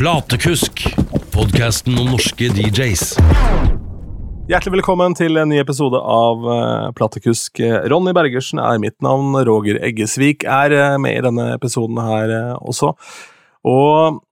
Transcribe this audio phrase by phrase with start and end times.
[0.00, 0.80] Platekusk,
[1.28, 3.02] podkasten om norske DJs.
[4.48, 7.60] Hjertelig velkommen til en ny episode av uh, Platekusk.
[7.92, 9.36] Ronny Bergersen er mitt navn.
[9.44, 12.94] Roger Eggesvik er uh, med i denne episoden her uh, også.
[13.68, 14.22] Og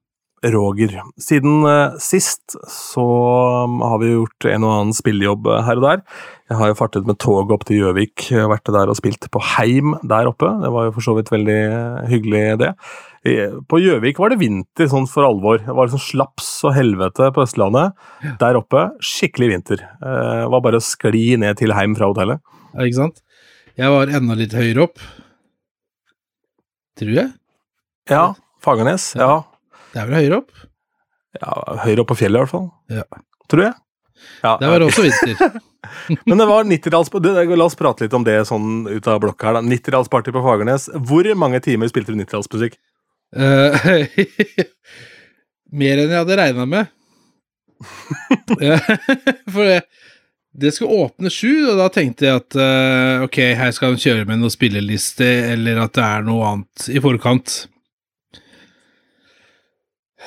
[0.45, 1.65] Roger, siden
[1.99, 3.05] sist så
[3.67, 6.03] um, har vi gjort en og annen spillejobb her og der.
[6.49, 9.97] Jeg har jo fartet med toget opp til Gjøvik, vært der og spilt på Heim
[10.07, 10.49] der oppe.
[10.63, 11.59] Det var jo for så vidt veldig
[12.13, 12.71] hyggelig, det.
[13.69, 15.59] På Gjøvik var det vinter sånn for alvor.
[15.61, 17.97] Det var liksom slaps og helvete på Østlandet.
[18.41, 19.83] Der oppe skikkelig vinter.
[19.83, 22.41] Det eh, var bare å skli ned til heim fra hotellet.
[22.73, 23.23] Ja, ikke sant?
[23.79, 25.03] Jeg var enda litt høyere opp.
[26.99, 27.31] Tror jeg.
[28.11, 28.25] Ja.
[28.65, 29.13] Fagernes.
[29.19, 29.43] Ja.
[29.99, 30.67] Det er vel høyere opp?
[31.39, 32.69] Ja, Høyere opp på fjellet, i hvert fall.
[32.95, 33.05] Ja.
[33.51, 33.75] Tror jeg.
[34.45, 35.57] Ja, det var også vinter.
[36.29, 37.11] Men det var 90-talls...
[37.51, 39.59] La oss prate litt om det sånn ut av blokka her.
[39.67, 40.87] 90-tallsparty på Fagernes.
[41.11, 42.79] Hvor mange timer spilte du 90-tallsmusikk?
[43.35, 43.75] Uh,
[45.83, 46.95] mer enn jeg hadde regna med.
[49.55, 49.81] For det,
[50.63, 54.31] det skulle åpne sju, og da tenkte jeg at uh, ok, her skal hun kjøre
[54.31, 55.27] med noen spilleliste,
[55.57, 57.65] eller at det er noe annet i forkant.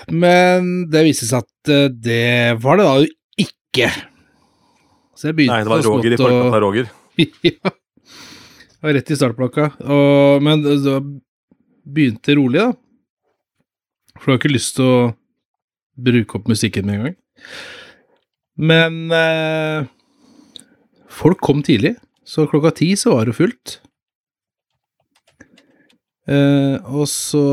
[0.10, 3.10] Men det viste seg at uh, det var det da jo
[3.46, 3.90] ikke.
[5.18, 6.92] Så jeg begynte Nei, det var Roger i forkant av Roger.
[7.52, 7.74] ja.
[8.82, 9.68] Var rett i startblokka.
[9.86, 10.98] Og, men da
[11.86, 12.72] begynte rolig, da.
[14.18, 14.98] For du har ikke lyst til å
[16.02, 17.16] bruke opp musikken med en gang.
[18.62, 19.88] Men eh,
[21.10, 21.96] folk kom tidlig,
[22.28, 23.78] så klokka ti så var det fullt.
[26.30, 27.46] Eh, og så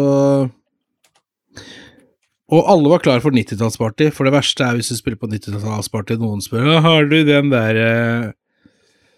[2.48, 6.16] Og alle var klar for 90-tallsparty, for det verste er hvis du spiller på 90-tallsparty,
[6.20, 7.80] noen spør har du den der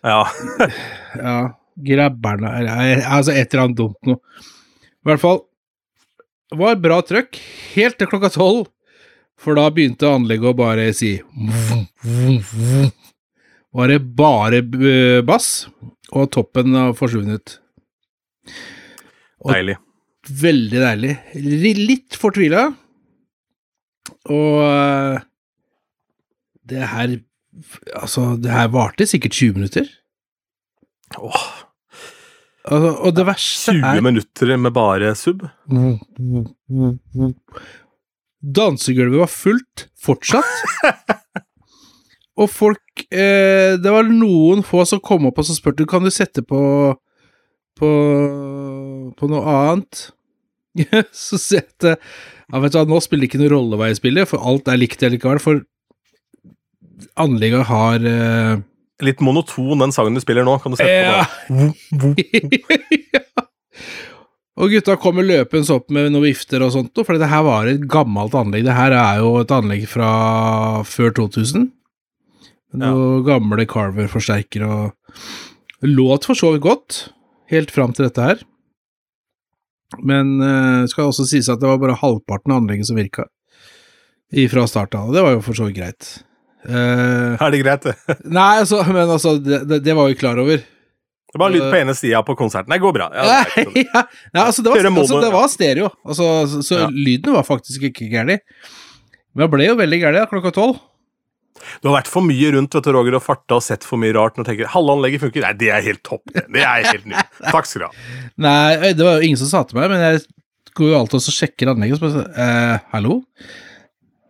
[0.04, 0.24] Ja.
[0.60, 0.70] Ja.
[1.20, 1.32] ja,
[1.84, 2.50] grabberne
[3.04, 4.16] Altså et eller annet dumt noe.
[5.00, 5.42] I hvert fall
[6.56, 7.36] var bra trøkk
[7.74, 8.64] helt til klokka tolv,
[9.40, 11.12] for da begynte anlegget å bare si
[13.70, 14.62] Var det bare
[15.28, 15.68] bass,
[16.10, 17.58] og toppen har forsvunnet.
[19.44, 19.76] Og deilig.
[20.40, 21.12] Veldig deilig.
[21.78, 22.70] Litt fortvila.
[24.30, 25.26] Og eh,
[26.70, 27.18] det her
[27.98, 29.88] Altså, det her varte sikkert 20 minutter.
[31.18, 31.46] Åh.
[32.70, 35.42] Altså, og det verste 20 er 20 minutter med bare sub?
[38.40, 40.86] Dansegulvet var fullt fortsatt.
[42.40, 46.12] og folk eh, Det var noen få som kom opp og så spurte kan du
[46.14, 46.62] sette på
[47.80, 47.90] på,
[49.16, 50.10] på noe annet.
[51.16, 51.96] så sette
[52.50, 54.80] ja, vet du Nå spiller det ikke noen rolle hva jeg spiller, for alt er
[54.80, 55.40] likt likevel.
[55.42, 55.62] For
[57.20, 58.60] anlegget har uh...
[59.04, 60.58] litt monoton, den sangen du spiller nå.
[60.62, 61.24] Kan du sette ja.
[61.48, 63.24] på det?
[64.60, 67.86] Og gutta kommer løpende opp med noen vifter og sånt, for det her var et
[67.88, 68.66] gammelt anlegg.
[68.66, 70.10] Det her er jo et anlegg fra
[70.84, 71.70] før 2000.
[72.80, 73.22] Noen ja.
[73.32, 75.16] gamle Carver-forsterkere og
[75.80, 76.98] Låt for så vidt godt,
[77.48, 78.42] helt fram til dette her.
[79.98, 80.54] Men det
[80.86, 83.26] uh, skal også sies at det var bare halvparten av anlegget som virka
[84.50, 86.10] fra start av, og det var jo for så vidt greit.
[86.62, 87.96] Uh, er det greit, det?
[88.38, 90.60] nei, altså, men altså, det, det, det var vi klar over.
[91.30, 92.72] Det var lyd på ene sida på konserten.
[92.74, 93.08] Det går bra.
[93.14, 96.92] Ja, det, ja, nei, altså, det, var, altså, det var stereo, altså, så, så ja.
[96.94, 98.38] lyden var faktisk ikke gæren.
[99.34, 100.78] Men det ble jo veldig gæren klokka tolv.
[101.80, 104.14] Du har vært for mye rundt vet du, Roger, og farta og sett for mye
[104.16, 105.44] rart og tenker halve anlegget funker.
[105.44, 106.22] Nei, det er helt topp.
[106.32, 107.40] Det er helt nytt.
[107.46, 108.04] Takk skal du ha.
[108.46, 110.22] Nei, det var jo ingen som sa til meg, men jeg
[110.78, 113.20] går jo alltid og sjekker anlegget og spør eh, hallo?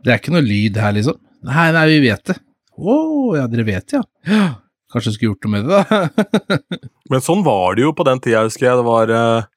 [0.01, 1.21] Det er ikke noe lyd her, liksom.
[1.49, 2.37] Nei, nei, vi vet det.
[2.81, 4.49] Å, oh, ja, dere vet det, ja.
[4.91, 6.81] Kanskje du skulle gjort noe med det, da.
[7.13, 8.81] Men sånn var det jo på den tida, husker jeg.
[8.81, 9.49] Det var eh,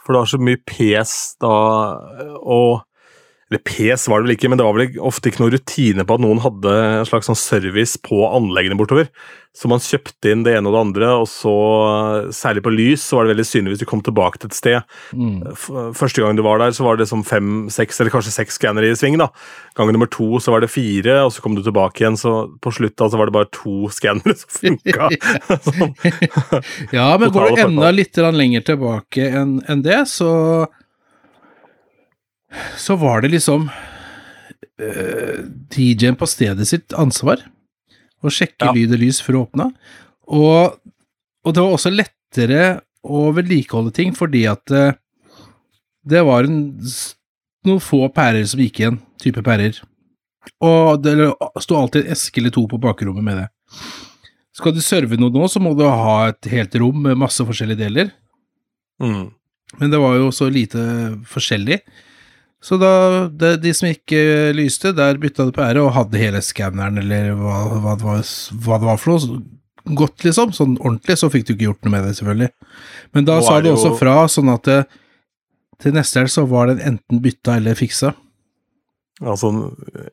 [0.00, 1.52] For det var så mye pes da,
[2.40, 2.86] og
[3.52, 6.16] eller pes var det vel ikke, men det var vel ofte ikke noen rutine på
[6.16, 9.10] at noen hadde en slags sånn service på anleggene bortover.
[9.52, 11.52] Så man kjøpte inn det ene og det andre, og så,
[12.32, 14.94] særlig på lys, så var det veldig synlig hvis du kom tilbake til et sted.
[15.12, 15.42] Mm.
[15.98, 18.88] Første gang du var der, så var det som fem, seks eller kanskje seks scannere
[18.88, 19.18] i sving.
[19.20, 19.28] da.
[19.76, 22.72] Gang nummer to så var det fire, og så kom du tilbake igjen, så på
[22.72, 25.12] slutt da, så var det bare to scannere som funka.
[25.68, 25.92] sånn.
[26.96, 30.32] ja, men går du enda litt lenger tilbake enn en det, så
[32.78, 37.42] så var det liksom uh, eh, DJ-en på stedet sitt ansvar
[38.22, 38.74] å sjekke ja.
[38.76, 39.68] lyd og lys før å åpne.
[40.32, 40.76] Og,
[41.42, 42.62] og, det var også lettere
[43.02, 44.92] å vedlikeholde ting fordi at uh,
[46.06, 46.60] det var en,
[47.66, 49.80] noen få pærer som gikk igjen, type pærer.
[50.62, 51.14] Og det
[51.62, 53.48] sto alltid en eske eller to på bakrommet med det.
[54.52, 57.86] Skal du serve noe nå, så må du ha et helt rom med masse forskjellige
[57.86, 58.10] deler.
[59.02, 59.30] Mm.
[59.80, 60.82] Men det var jo så lite
[61.30, 61.78] forskjellig
[62.62, 62.92] Så da,
[63.28, 67.32] det, de som ikke lyste, der bytta det på ære og hadde hele skanneren eller
[67.34, 68.22] hva, hva, det var,
[68.66, 69.40] hva det var for noe.
[69.98, 70.52] Godt, liksom.
[70.54, 72.52] Sånn ordentlig, så fikk du ikke gjort noe med det, selvfølgelig.
[73.18, 74.76] Men da Nå sa de du også jo- fra, sånn at det,
[75.82, 78.12] til neste helg så var den enten bytta eller fiksa.
[79.22, 79.50] Altså,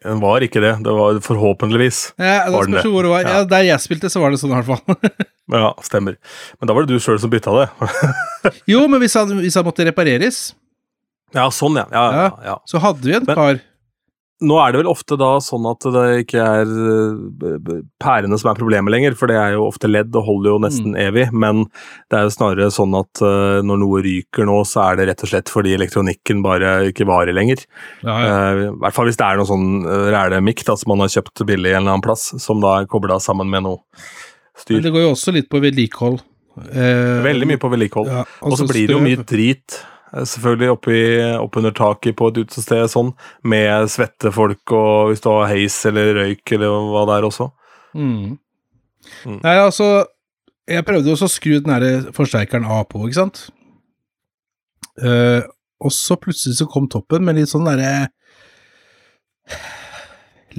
[0.03, 0.73] den var ikke det.
[0.85, 1.99] Det var forhåpentligvis.
[2.17, 2.83] Ja, det Var den det?
[2.83, 3.21] det var.
[3.21, 3.35] Ja.
[3.39, 3.43] Ja.
[3.53, 5.25] Der jeg spilte, så var det sånn i hvert fall.
[5.49, 6.13] Ja, stemmer.
[6.61, 7.63] Men da var det du sjøl som bytta det.
[8.69, 10.51] jo, men hvis han, hvis han måtte repareres,
[11.35, 11.87] Ja, sånn, ja.
[11.93, 12.55] ja, ja, ja.
[12.65, 13.59] så hadde vi en Men- par
[14.39, 18.55] Nå er det vel ofte da sånn at det ikke er eh, pærene som er
[18.55, 21.65] problemet lenger, for det er jo ofte ledd og holder jo nesten evig, men
[22.07, 25.25] det er jo snarere sånn at eh, når noe ryker nå, så er det rett
[25.27, 27.65] og slett fordi elektronikken bare ikke varer lenger.
[27.99, 31.03] ja, Eh, I hvert fall hvis det er noe sånn uh, rælemikk da, som man
[31.03, 33.83] har kjøpt billig en eller annen plass, som da er kobla sammen med noe
[34.55, 34.79] styr.
[34.79, 36.23] Men det går jo også litt på vedlikehold.
[36.59, 38.07] Uh, Veldig mye på vedlikehold.
[38.07, 39.81] ja, Og så altså blir det jo mye drit,
[40.13, 40.99] selvfølgelig, oppi,
[41.39, 43.11] oppunder taket på et utested sånn,
[43.43, 47.49] med svette folk, og hvis du har heis eller røyk eller hva det er også.
[47.97, 48.37] Mm.
[49.25, 49.39] Mm.
[49.41, 49.85] Nei, altså
[50.69, 53.47] Jeg prøvde også å skru den der forsterkeren av på, ikke sant?
[54.99, 55.41] Uh,
[55.79, 58.09] og så plutselig så kom toppen med litt sånn derre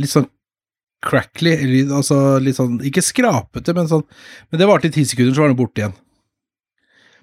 [0.01, 0.27] Litt sånn
[1.05, 1.53] crackly,
[1.85, 4.07] altså litt sånn Ikke skrapete, men sånn
[4.51, 5.97] Men det varte i ti sekunder, så var den borte igjen.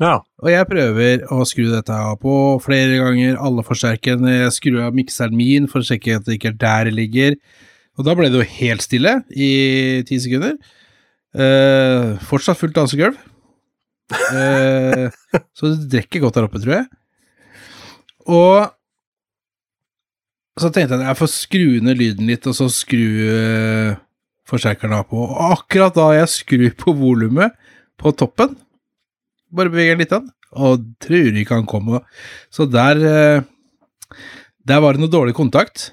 [0.01, 0.19] Ja.
[0.43, 4.35] Og jeg prøver å skru dette av på flere ganger, alle forsterkerne.
[4.43, 7.37] Jeg skrur av mikseren min for å sjekke at det ikke er der det ligger.
[7.97, 9.49] Og da ble det jo helt stille i
[10.05, 10.53] ti sekunder.
[11.37, 13.17] Eh, fortsatt fullt dansegulv.
[14.13, 15.07] Eh,
[15.57, 16.87] så det drikker godt der oppe, tror jeg.
[18.27, 18.67] Og
[20.57, 23.01] så tenkte jeg at jeg får skru ned lyden litt, og så skru
[23.33, 23.97] eh,
[24.49, 25.25] forsterkeren av på.
[25.25, 27.57] Og akkurat da jeg skrur på volumet
[27.97, 28.55] på toppen,
[29.53, 32.03] bare beveger den litt, an, og tror ikke han kommer.
[32.53, 33.45] Så der eh,
[34.67, 35.91] Der var det noe dårlig kontakt.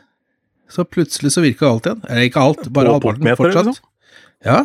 [0.70, 2.00] Så plutselig så virka alt igjen.
[2.08, 3.68] Eller ikke alt, bare halvparten fortsatt.
[3.68, 3.90] liksom?
[4.44, 4.64] Ja.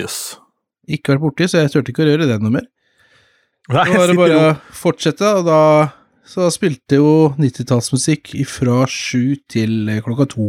[0.00, 0.20] Jøss.
[0.88, 2.64] Ikke vært borti, så jeg turte ikke å røre det noe mer.
[3.68, 5.58] Nei, Da var det bare å fortsette, og da
[6.32, 10.48] så spilte jo 90-tallsmusikk fra sju til eh, klokka to.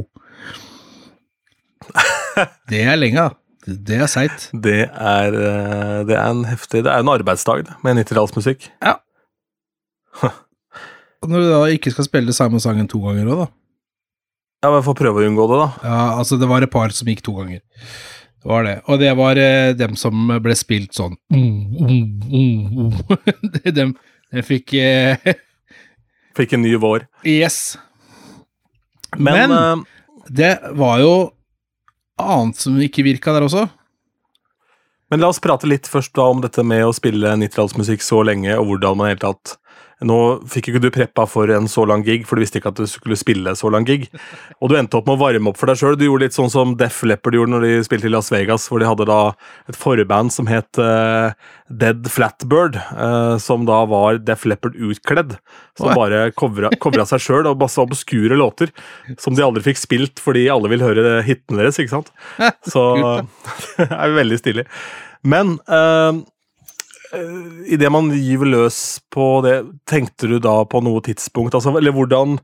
[2.71, 3.35] Det er lenge, da.
[3.65, 4.49] Det- er seigt.
[4.51, 8.69] det er, eh, det er en heftig Det er en arbeidsdag det, med 90-tallsmusikk.
[8.81, 8.95] Ja.
[11.23, 13.47] når du da ikke skal spille samme sangen to ganger òg, da.
[14.63, 15.69] Ja, men får prøve å unngå det, da.
[15.87, 17.59] Ja, altså, det var et par som gikk to ganger.
[18.43, 18.75] Det var det.
[18.91, 21.15] Og det var eh, dem som ble spilt sånn
[23.79, 23.95] dem
[24.33, 25.17] jeg fikk eh,
[26.35, 27.03] Fikk en ny vår.
[27.29, 27.77] Yes.
[29.15, 29.77] Men, Men, uh,
[30.33, 31.13] det var jo
[32.21, 33.67] annet som ikke virka der også.
[35.11, 38.55] Men la oss prate litt først da om dette med å spille 90-tallsmusikk så lenge,
[38.57, 39.57] og hvordan man i det hele tatt
[40.07, 40.19] Nå
[40.49, 42.87] fikk ikke du preppa for en så lang gig, for du visste ikke at du
[42.89, 44.09] skulle spille så lang gig.
[44.59, 45.97] Og du endte opp med å varme opp for deg sjøl.
[45.99, 48.83] Du gjorde litt sånn som Def Leppard gjorde når de spilte i Las Vegas, hvor
[48.83, 49.19] de hadde da
[49.71, 51.33] et forband som het uh,
[51.69, 55.37] Dead Flatbird, uh, som da var Def Leppard utkledd.
[55.79, 58.69] Som bare covra seg sjøl og masse obskure låter
[59.17, 62.13] som de aldri fikk spilt fordi alle vil høre hitene deres, ikke sant?
[62.73, 62.83] Så
[63.79, 64.67] det er veldig stilig.
[65.23, 66.19] Men uh,
[67.13, 68.77] idet man gyver løs
[69.13, 69.57] på det,
[69.89, 71.53] tenkte du da på noe tidspunkt?
[71.53, 72.39] Altså, eller hvordan,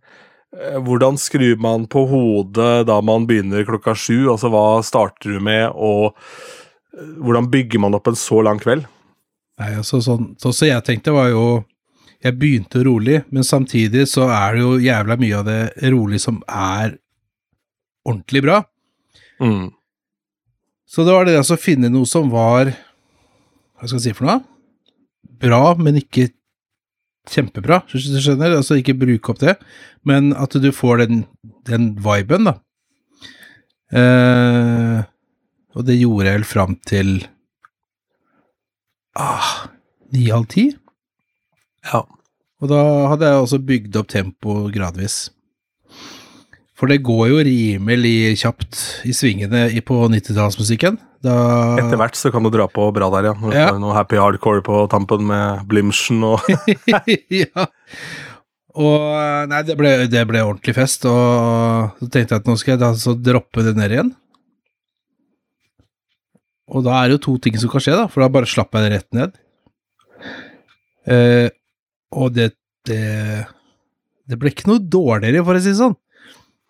[0.58, 4.30] eh, hvordan skrur man på hodet da man begynner klokka sju?
[4.30, 6.14] Altså, hva starter du med, og
[6.94, 8.86] eh, hvordan bygger man opp en så lang kveld?
[9.60, 11.66] Nei, altså sånn, sånn som jeg tenkte var jo
[12.20, 16.42] Jeg begynte rolig, men samtidig så er det jo jævla mye av det rolig som
[16.52, 16.98] er
[18.04, 18.58] ordentlig bra.
[19.40, 19.70] Mm.
[20.84, 24.28] Så det var det altså å finne noe som var Hva skal jeg si for
[24.28, 24.42] noe?
[25.40, 26.30] Bra, men ikke
[27.30, 28.58] kjempebra, hvis du skjønner?
[28.58, 29.56] Altså ikke bruke opp det,
[30.08, 31.24] men at du får den,
[31.70, 32.58] den viben, da.
[33.90, 35.02] Eh,
[35.78, 37.12] og det gjorde jeg vel fram til
[39.18, 39.52] ah,
[40.14, 40.70] ni-halv ti.
[41.90, 42.04] Ja.
[42.60, 42.80] Og da
[43.14, 45.30] hadde jeg også bygd opp tempo gradvis.
[46.80, 51.00] For det går jo rimelig kjapt i svingene på 90-tallsmusikken.
[51.26, 51.36] Da
[51.82, 53.52] Etter hvert så kan du dra på bra der, ja.
[53.52, 53.68] Ja.
[53.76, 56.46] noe happy hardcore på tampen med blimsen og
[57.42, 57.68] ja.
[58.80, 62.76] Og nei, det ble, det ble ordentlig fest, og så tenkte jeg at nå skal
[62.76, 64.12] jeg da så droppe det ned igjen.
[66.70, 68.86] Og da er det jo to ting som kan skje, da, for da bare slapper
[68.86, 69.40] jeg det rett ned.
[71.10, 71.48] Eh,
[72.14, 72.52] og det,
[72.86, 73.48] det
[74.30, 75.98] Det ble ikke noe dårligere, for å si det sånn.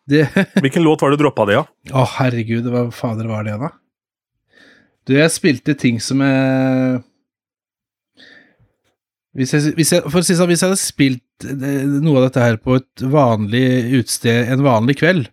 [0.10, 0.24] Det
[0.64, 1.66] Hvilken låt var det du droppa det, ja?
[1.92, 3.74] Å, herregud, hva fader var det da?
[5.08, 7.00] Du, jeg spilte ting som jeg
[9.40, 12.26] Hvis jeg, hvis jeg, for å si sånn, hvis jeg hadde spilt eh, noe av
[12.28, 13.64] dette her på et vanlig
[14.02, 15.30] utested en vanlig kveld,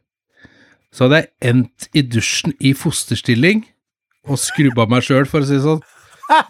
[0.94, 3.64] så hadde jeg endt i dusjen i fosterstilling
[4.28, 5.82] og skrubba meg sjøl, for å si det sånn.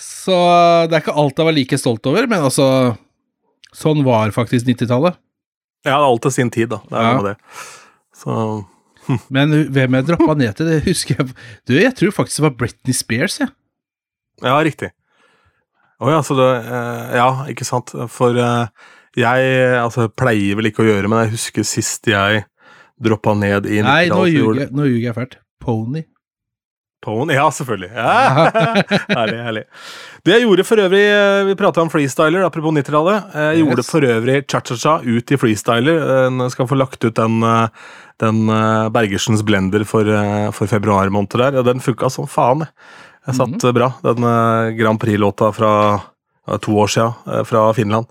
[0.00, 0.36] så
[0.88, 2.66] det er ikke alt jeg var like stolt over, men altså
[3.70, 5.14] Sånn var faktisk 90-tallet.
[5.86, 6.80] Ja, det er alt til sin tid, da.
[6.90, 7.20] Det er Ja.
[7.22, 7.34] det.
[8.18, 8.32] Så
[9.32, 11.32] Men hvem jeg droppa ned til, det husker jeg
[11.68, 13.50] Du, jeg tror faktisk det var Britney Spears, jeg.
[14.44, 14.90] Ja, riktig.
[16.00, 17.92] Å ja, så det eh, Ja, ikke sant.
[18.12, 18.88] For eh,
[19.20, 19.50] jeg
[19.82, 22.44] altså, pleier vel ikke å gjøre, men jeg husker sist jeg
[23.00, 25.36] droppa ned i Nei, nå 90-tallet, så gjorde- ljuger jeg, nå ljuger jeg fælt.
[25.60, 26.02] Pony.
[27.00, 27.32] Pone?
[27.34, 27.90] Ja, selvfølgelig.
[27.94, 28.50] Ja.
[29.18, 29.62] herlig, herlig.
[30.26, 33.34] Det jeg gjorde for øvrig eh, Vi prata om freestyler, apropos 90-tallet.
[33.34, 33.64] Jeg Yes.
[33.64, 36.00] gjorde for øvrig cha-cha-cha ut i freestyler.
[36.28, 37.68] Jeg skal få lagt ut den, eh,
[38.20, 41.56] den eh, Bergersens blender for, eh, for februar måned der.
[41.60, 42.66] Og den funka som faen.
[42.66, 43.34] jeg.
[43.34, 43.72] satt satt -hmm.
[43.72, 43.92] bra.
[44.02, 46.00] Den eh, Grand Prix-låta fra
[46.60, 47.14] to år sia,
[47.44, 48.06] fra Finland.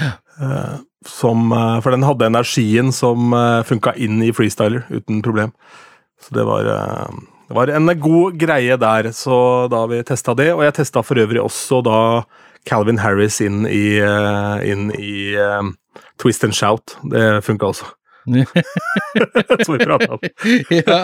[0.00, 0.78] Ja.
[1.06, 5.52] Som, eh, for den hadde energien som eh, funka inn i freestyler uten problem.
[6.22, 7.08] Så det var, eh,
[7.54, 9.36] det var en god greie der, så
[9.70, 10.48] da vi testa det.
[10.56, 11.98] Og jeg testa for øvrig også da
[12.66, 15.76] Calvin Harris inn i, eh, inn i um,
[16.18, 16.96] Twist and Shout.
[17.12, 17.92] Det funka også,
[19.64, 20.26] som vi prata om.
[20.74, 20.98] ja.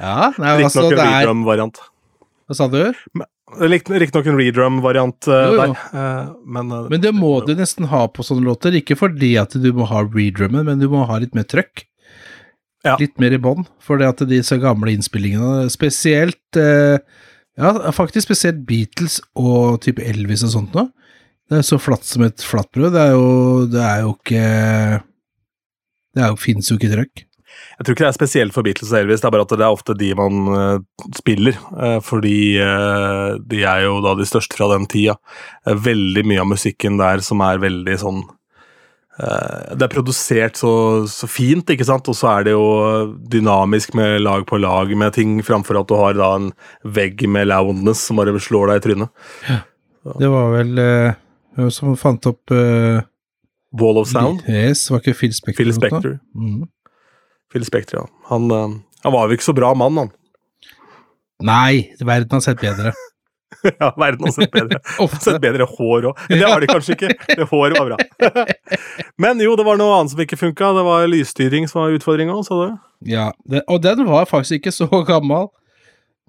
[0.00, 1.80] ja, Riktignok altså, en det redrum-variant.
[2.48, 2.80] Hva sa du?
[3.62, 8.42] Riktignok en redrum-variant uh, der, Uh, men, Men det må du nesten ha på sånne
[8.48, 11.86] låter, ikke fordi at du må ha redrummen, men du må ha litt mer trøkk.
[12.84, 12.98] Ja.
[13.00, 16.98] Litt mer i bånn, for det at disse gamle innspillingene, spesielt eh,
[17.54, 20.90] Ja, faktisk spesielt Beatles og type Elvis og sånt noe.
[21.48, 22.90] Det er så flatt som et flatbrød.
[22.96, 23.28] Det er jo,
[23.70, 24.48] det er jo ikke
[26.14, 27.24] Det er jo, finnes jo ikke trøkk.
[27.74, 29.64] Jeg tror ikke det er spesielt for Beatles og Elvis, det er bare at det
[29.64, 31.58] er ofte de man uh, spiller.
[31.74, 35.16] Uh, fordi uh, de er jo da de største fra den tida.
[35.66, 38.24] Veldig mye av musikken der som er veldig sånn
[39.14, 40.70] Det er produsert så,
[41.06, 42.64] så fint, ikke sant, og så er det jo
[43.30, 46.48] dynamisk med lag på lag med ting, framfor at du har da en
[46.82, 49.28] vegg med loudness som bare slår deg i trynet.
[50.18, 51.20] Det var vel eh,
[51.54, 52.98] hvem som fant opp uh,
[53.78, 54.42] Wall of Sound.
[54.50, 55.62] Yes, var ikke Phil Spector?
[55.62, 55.76] Phil?
[55.78, 56.18] Spector.
[56.34, 56.66] Mhm.
[57.54, 58.28] Phil Spector, ja.
[58.32, 58.74] Han, uh,
[59.06, 60.12] han var jo ikke så bra mann, han.
[61.44, 62.94] Nei, verden har sett bedre.
[63.80, 64.80] ja, verden har sett bedre.
[65.24, 66.22] Sett bedre hår òg.
[66.30, 67.12] Det har de kanskje ikke.
[67.38, 68.46] Det håret var bra.
[69.20, 70.72] Men jo, det var noe annet som ikke funka.
[70.76, 72.74] Det var lysstyring som var utfordringa, sa du?
[73.08, 75.50] Ja, det, og den var faktisk ikke så gammel,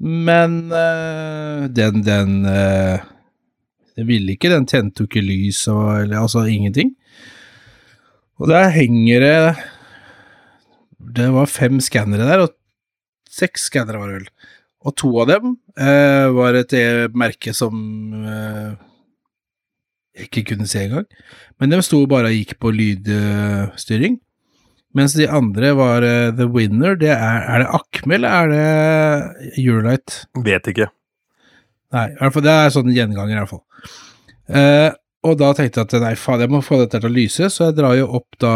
[0.01, 2.99] men øh, den, den øh,
[3.95, 6.91] Den ville ikke, den tente jo ikke lys og eller, altså ingenting.
[8.35, 9.55] Og der henger det
[11.15, 12.49] Det var fem skannere der, og
[13.31, 14.27] seks skannere var det vel.
[14.85, 17.73] Og to av dem eh, var et eh, merke som
[18.21, 18.75] eh,
[20.15, 21.07] jeg ikke kunne se engang.
[21.59, 24.19] Men de sto bare og gikk på lydstyring.
[24.95, 26.95] Mens de andre var eh, The Winner.
[26.99, 30.21] Det er, er det Akme, eller er det Eurolight?
[30.45, 30.87] Vet ikke.
[31.95, 33.65] Nei, i hvert fall, det er sånn gjenganger, i hvert fall.
[34.55, 34.89] Eh,
[35.25, 37.69] og da tenkte jeg at nei, faen, jeg må få dette til å lyse, så
[37.69, 38.55] jeg drar jo opp da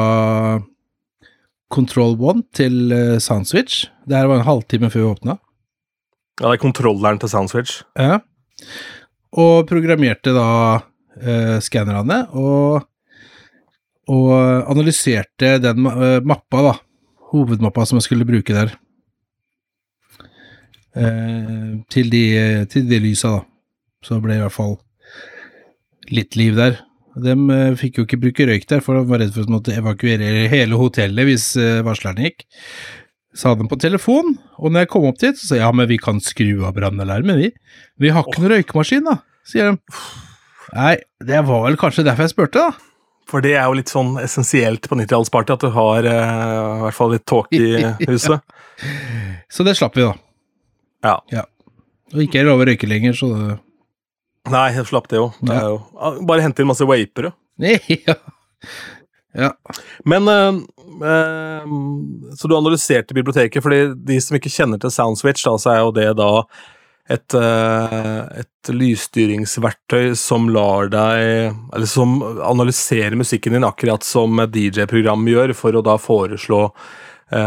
[1.74, 3.88] Control One til eh, Soundswitch.
[4.08, 5.38] Det her var en halvtime før vi åpna.
[6.40, 7.82] Ja, det er kontrolleren til Soundswitch.
[8.00, 8.22] Ja.
[9.40, 10.50] Og programmerte da
[11.20, 12.86] eh, skannerne, og,
[14.10, 14.30] og
[14.72, 16.76] analyserte den eh, mappa, da.
[17.30, 18.72] Hovedmappa som jeg skulle bruke der.
[20.96, 22.24] Eh, til, de,
[22.72, 23.46] til de lysa, da.
[24.08, 24.78] Så ble det i hvert fall
[26.16, 26.80] litt liv der.
[27.20, 29.76] De eh, fikk jo ikke bruke røyk der, for de var redd for å måtte
[29.76, 32.46] evakuere hele hotellet hvis eh, varslerne gikk.
[33.38, 35.90] Sa den på telefon, og når jeg kom opp dit, så sa jeg ja, men
[35.92, 37.52] vi kan skru av brannalarmen, vi.
[38.02, 39.98] Vi har ikke noen røykemaskin, da, sier de.
[40.74, 40.96] Nei,
[41.26, 42.90] det var vel kanskje derfor jeg spurte, da.
[43.30, 46.98] For det er jo litt sånn essensielt på 90-tallsparty at du har eh, i hvert
[46.98, 48.42] fall litt tåke i huset.
[49.54, 51.20] Så det slapp vi, da.
[51.30, 51.46] Ja.
[52.10, 53.58] Og ikke er lov å røyke lenger, så det
[54.50, 55.28] Nei, jeg slapp det jo.
[55.46, 55.76] Det jo
[56.26, 57.36] bare hente inn masse vapere.
[58.08, 58.16] Ja.
[59.34, 59.54] Ja.
[60.06, 60.56] Men eh,
[61.10, 61.64] eh,
[62.36, 65.96] Så du analyserte biblioteket, fordi de som ikke kjenner til Soundswitch, da, så er jo
[65.96, 66.32] det da
[67.10, 75.26] et, eh, et lysstyringsverktøy som lar deg Eller som analyserer musikken din akkurat som DJ-program
[75.30, 76.68] gjør, for å da foreslå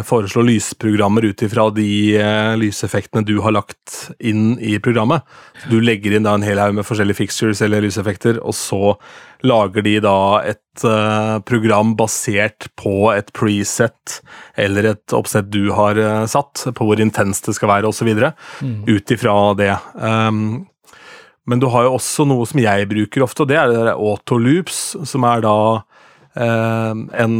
[0.06, 5.22] Foreslå lysprogrammer ut ifra de eh, lyseffektene du har lagt inn i programmet.
[5.70, 8.94] Du legger inn da en hel haug med forskjellige fixtures eller lyseffekter, og så
[9.42, 10.14] lager de da
[10.46, 14.20] et eh, program basert på et preset
[14.54, 18.12] eller et oppsett du har eh, satt, på hvor intenst det skal være osv.,
[18.62, 18.84] Mm.
[18.86, 19.72] ut ifra det.
[19.98, 20.68] Um,
[21.44, 24.94] Men du har jo også noe som jeg bruker ofte, og det er det autoloops,
[25.10, 25.80] som er da eh,
[26.34, 27.32] en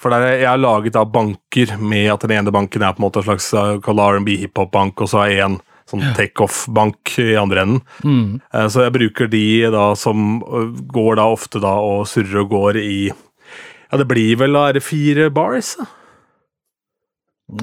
[0.00, 3.04] For der jeg har laget da banker med at den ene banken er på en
[3.04, 7.82] måte en slags uh, R&B hiphop-bank, og så er en sånn takeoff-bank i andre enden.
[8.04, 8.40] Mm.
[8.52, 12.52] Eh, så jeg bruker de da som øh, går da ofte da og surrer og
[12.52, 15.76] går i Ja, det blir vel da er det fire bars?
[15.78, 15.88] da?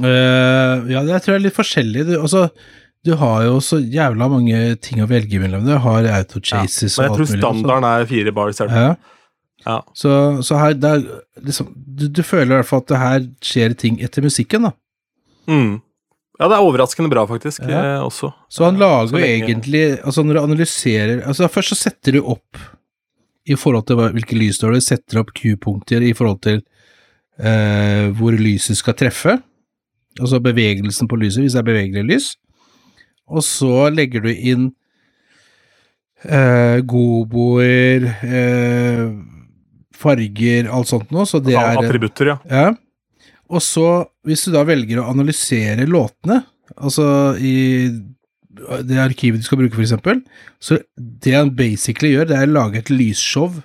[0.02, 2.08] Eh, ja, det tror jeg er litt forskjellig.
[2.08, 2.48] Du, altså,
[3.06, 5.68] du har jo så jævla mange ting å velge mellom.
[5.68, 7.30] Du har autochases ja, og alt mulig.
[7.30, 8.64] Jeg tror standarden er fire bars.
[8.64, 8.88] Er det?
[8.88, 9.15] Ja.
[9.66, 9.80] Ja.
[9.98, 10.12] Så,
[10.46, 11.04] så her, det er
[11.48, 14.72] liksom, du, du føler i hvert fall at det her skjer ting etter musikken, da.
[15.50, 15.80] Mm.
[16.40, 17.82] ja, det er overraskende bra, faktisk, Ja.
[17.98, 18.32] eh, også.
[18.50, 22.58] Så han lager jo egentlig Altså når du analyserer altså Først så setter du opp
[23.46, 26.64] i forhold til hvilke lys du har, du setter opp Q-punkter i forhold til
[27.38, 29.36] eh, hvor lyset skal treffe.
[30.18, 32.32] Altså bevegelsen på lyset, hvis det er bevegelig lys.
[33.30, 34.72] Og så legger du inn
[36.26, 39.06] eh, goboer, eh,
[39.96, 42.38] farger, alt sånt noe, så det er Attributter, ja.
[42.50, 42.66] ja.
[43.54, 43.88] Og så,
[44.26, 46.42] hvis du da velger å analysere låtene,
[46.76, 47.56] altså i
[48.88, 50.22] det arkivet du skal bruke, eksempel,
[50.64, 53.60] så det han basically gjør, det er å lage et lysshow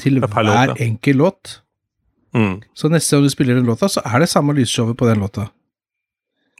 [0.00, 0.76] til hver låt, ja.
[0.86, 1.60] enkel låt.
[2.36, 2.58] Mm.
[2.76, 5.48] Så neste gang du spiller den låta, så er det samme lysshowet på den låta.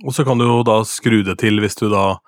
[0.05, 2.19] Og så kan du jo da skru det til hvis du da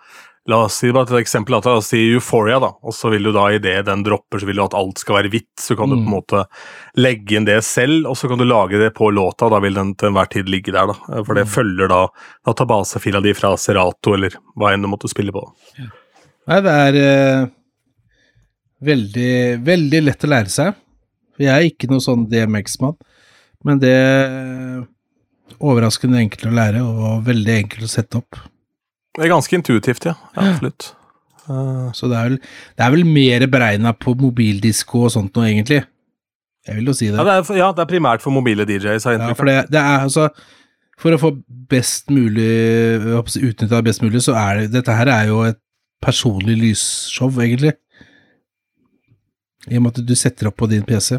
[0.48, 3.26] La oss si bare et eksempel, at la oss si Euphoria, da, og så vil
[3.28, 5.90] du da idet den dropper, så vil du at alt skal være hvitt, så kan
[5.92, 6.14] du på en Mm.
[6.14, 6.44] måte
[6.96, 9.94] legge inn det selv, og så kan du lage det på låta, da vil den
[9.94, 11.22] til enhver tid ligge der, da.
[11.22, 11.52] For det Mm.
[11.52, 12.08] følger da
[12.48, 15.44] databasefila di fra Serato, eller hva enn du måtte spille på.
[16.48, 17.46] Nei, det er eh,
[18.82, 20.74] veldig, veldig lett å lære seg.
[21.36, 22.96] For jeg er ikke noe sånn DMX-mann,
[23.64, 24.86] men det er
[25.60, 28.38] overraskende enkelt å lære, og veldig enkelt å sette opp.
[29.16, 30.14] Det er ganske intuitivt, ja.
[30.36, 30.90] ja absolutt.
[31.48, 32.38] Eh, Så det er vel,
[32.76, 35.80] det er vel mer beregna på mobildisko og sånt noe, egentlig.
[36.68, 37.16] Jeg vil jo si det.
[37.16, 40.02] ja, det er, ja, det er primært for mobile DJs, Ja, for det, det er
[40.04, 40.28] altså
[41.00, 41.30] For å få
[41.70, 42.50] best mulig
[43.14, 45.58] utnytta best mulig, så er det Dette her er jo et
[46.04, 47.72] personlig lysshow, egentlig.
[49.70, 51.16] I og med at du setter opp på din PC.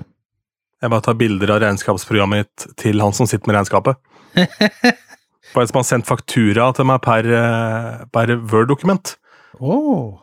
[0.79, 3.97] Jeg bare tar bilder av regnskapsprogrammet mitt til han som sitter med regnskapet.
[5.55, 9.15] En som har sendt faktura til meg per, eh, per Word-dokument.
[9.59, 10.19] Oh.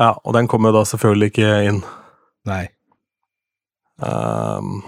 [0.00, 1.82] Ja, og den kommer jo da selvfølgelig ikke inn.
[2.48, 2.64] Nei.
[4.00, 4.80] Um,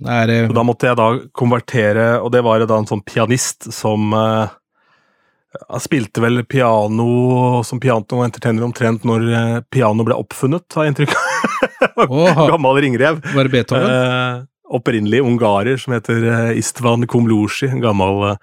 [0.00, 3.04] Det er eh, så da måtte jeg da konvertere, og det var da en sånn
[3.06, 4.48] pianist som uh,
[5.78, 11.14] spilte vel piano som piano entertainer omtrent når uh, piano ble oppfunnet, har jeg inntrykk
[11.14, 11.30] av.
[12.54, 13.20] Gammel ringrev.
[13.34, 13.90] var det Beethoven?
[13.90, 18.38] Eh, opprinnelig ungarer som heter eh, Istvan Kumlushi, en gammel, eh,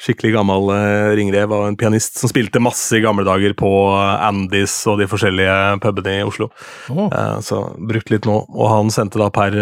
[0.00, 4.78] skikkelig gammel eh, ringrev og en pianist som spilte masse i gamle dager på Andys
[4.90, 6.48] og de forskjellige pubene i Oslo.
[6.88, 9.56] Eh, så brukt litt nå, og han sendte da per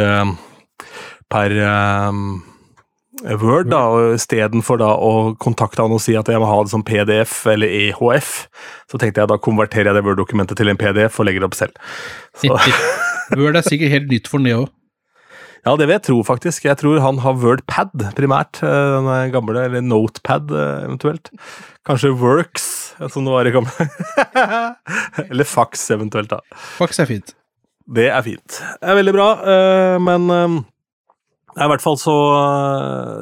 [1.35, 1.55] per
[3.24, 6.83] Word, da, og istedenfor å kontakte han og si at jeg må ha det som
[6.85, 8.33] PDF eller EHF,
[8.90, 11.57] så tenkte jeg da konverterer jeg det Word-dokumentet til en PDF og legger det opp
[11.57, 11.79] selv.
[12.37, 12.53] Så,
[13.38, 14.66] Word er sikkert helt nytt for Neo.
[15.64, 16.66] Ja, det vil jeg tro, faktisk.
[16.66, 21.31] Jeg tror han har Wordpad primært, eh, den gamle, eller Notepad eh, eventuelt.
[21.88, 22.66] Kanskje Works,
[22.98, 23.87] eh, som det var i gamle
[25.31, 26.42] Eller Fax eventuelt, da.
[26.77, 27.33] Fax er fint.
[27.85, 28.61] Det er fint.
[28.61, 29.27] Det er veldig bra,
[30.00, 32.14] men i hvert fall så,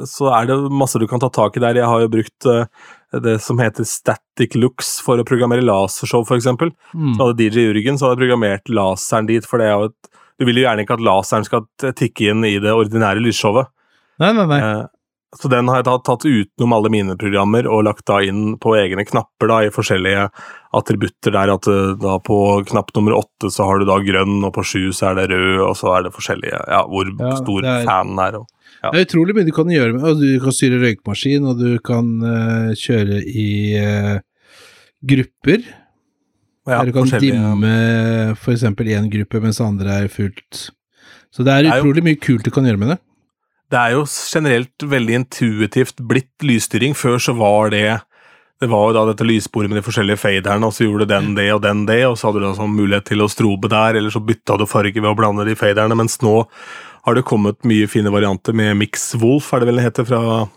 [0.07, 1.81] så er det masse du kan ta tak i der.
[1.81, 2.47] Jeg har jo brukt
[3.27, 6.71] det som heter Static Looks for å programmere lasershow, eksempel.
[6.95, 7.17] Mm.
[7.17, 10.13] Så hadde DJ Jørgen så hadde jeg programmert laseren dit, for det er jo et
[10.43, 11.63] Du vil jo gjerne ikke at laseren skal
[11.95, 13.71] tikke inn i det ordinære lysshowet.
[14.23, 14.59] Nei, nei, nei.
[14.59, 14.83] Eh,
[15.39, 18.75] Så den har jeg da tatt utenom alle mine programmer og lagt da inn på
[18.77, 20.27] egne knapper da, i forskjellige
[20.77, 21.53] attributter der.
[21.55, 22.37] At eh, da på
[22.69, 25.63] knapp nummer åtte så har du da grønn, og på sju så er det rød,
[25.71, 28.41] og så er det forskjellige Ja, hvor Ja, stor er- fanen er.
[28.43, 28.47] Og,
[28.83, 28.91] Ja.
[28.91, 31.79] Det er utrolig mye du kan gjøre med og Du kan styre røykmaskin, og du
[31.79, 34.19] kan uh, kjøre i uh,
[35.07, 35.63] grupper.
[36.67, 40.69] Ja, der du kan dimme eksempel én gruppe, mens andre er fullt.
[41.33, 42.99] Så det er Det er jo- utrolig mye kult du kan gjøre med det.
[43.73, 46.93] Det er jo generelt veldig intuitivt blitt lysstyring.
[46.95, 48.01] Før så var det
[48.61, 51.35] Det var jo da dette lyssporet med de forskjellige faderne, og så gjorde du den
[51.35, 53.97] det og den det, og så hadde du da sånn mulighet til å strobe der,
[53.99, 56.47] eller så bytta du farge ved å blande de faderne, mens nå
[57.05, 60.49] har det kommet mye fine varianter med Mix Wolf, er det vel det heter, fra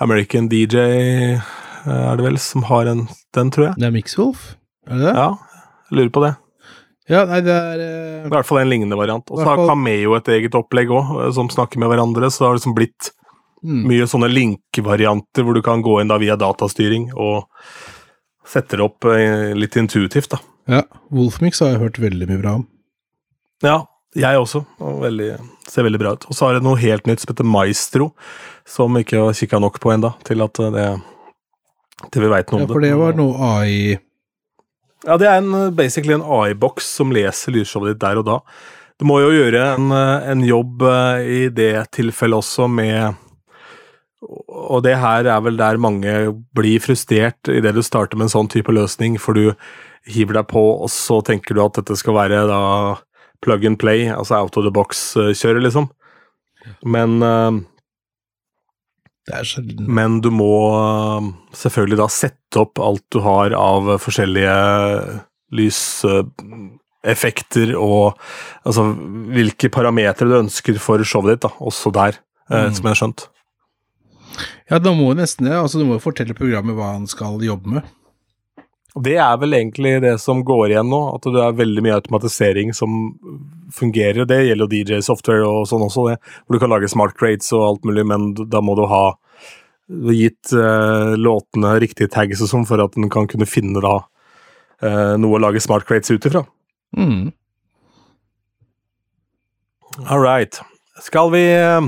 [0.00, 0.76] American DJ,
[1.84, 3.74] er det vel, som har en Den, tror jeg.
[3.78, 4.54] Det er Mixwolf,
[4.88, 5.14] er det det?
[5.16, 5.28] Ja,
[5.90, 6.32] jeg lurer på det.
[7.10, 9.26] Ja, nei, det er eh, I hvert fall en lignende variant.
[9.30, 12.48] Og så har fall- Cameo et eget opplegg òg, som snakker med hverandre, så det
[12.48, 13.10] har liksom blitt
[13.62, 13.82] mm.
[13.90, 17.48] mye sånne link-varianter hvor du kan gå inn da via datastyring og
[18.48, 20.30] sette det opp eh, litt intuitivt.
[20.36, 20.42] da.
[20.70, 22.68] Ja, Wolfmix har jeg hørt veldig mye bra om.
[23.62, 23.80] Ja,
[24.18, 24.64] jeg også.
[24.82, 25.32] Og veldig,
[25.70, 26.26] ser veldig bra ut.
[26.28, 28.12] Og så har jeg noe helt nytt som heter Maestro,
[28.68, 30.86] som ikke har kikka nok på enda til at det
[32.10, 32.74] til vi veit noe Ja, om det.
[32.74, 33.98] for det var noe AI
[35.02, 38.38] Ja, det er en, basically en AI-boks som leser lydshowet ditt der og da.
[39.00, 43.16] Du må jo gjøre en, en jobb eh, i det tilfellet også med
[44.22, 46.12] Og det her er vel der mange
[46.54, 49.56] blir frustrert idet du starter med en sånn type løsning, for du
[50.06, 52.60] hiver deg på, og så tenker du at dette skal være da
[53.42, 55.88] plug and play, altså out of the box-kjøret, liksom.
[56.86, 57.58] Men eh,
[59.02, 59.11] Det er sjelden
[59.86, 61.22] men du må øh,
[61.54, 64.56] selvfølgelig da sette opp alt du har av forskjellige
[65.54, 68.18] lyseffekter og
[68.66, 68.82] altså
[69.34, 72.12] hvilke parametere du ønsker for showet ditt, da, også der,
[72.50, 72.74] eh, Mm.
[72.74, 73.28] som jeg har skjønt.
[74.70, 75.52] Ja, da må du nesten det.
[75.52, 77.82] Altså, du må jo fortelle programmet hva han skal jobbe med.
[78.92, 81.96] Og Det er vel egentlig det som går igjen nå, at det er veldig mye
[81.96, 83.14] automatisering som
[83.72, 84.26] fungerer.
[84.28, 87.64] Det gjelder jo DJ-software og sånn også, det, hvor du kan lage smart crates og
[87.68, 89.06] alt mulig, men da må du ha
[90.12, 93.96] gitt eh, låtene riktige tags og sånn for at den kan kunne finne da
[94.84, 96.44] eh, noe å lage smart crates ut ifra.
[96.96, 97.32] Mm.
[100.06, 100.60] All right.
[101.00, 101.80] Skal vi eh,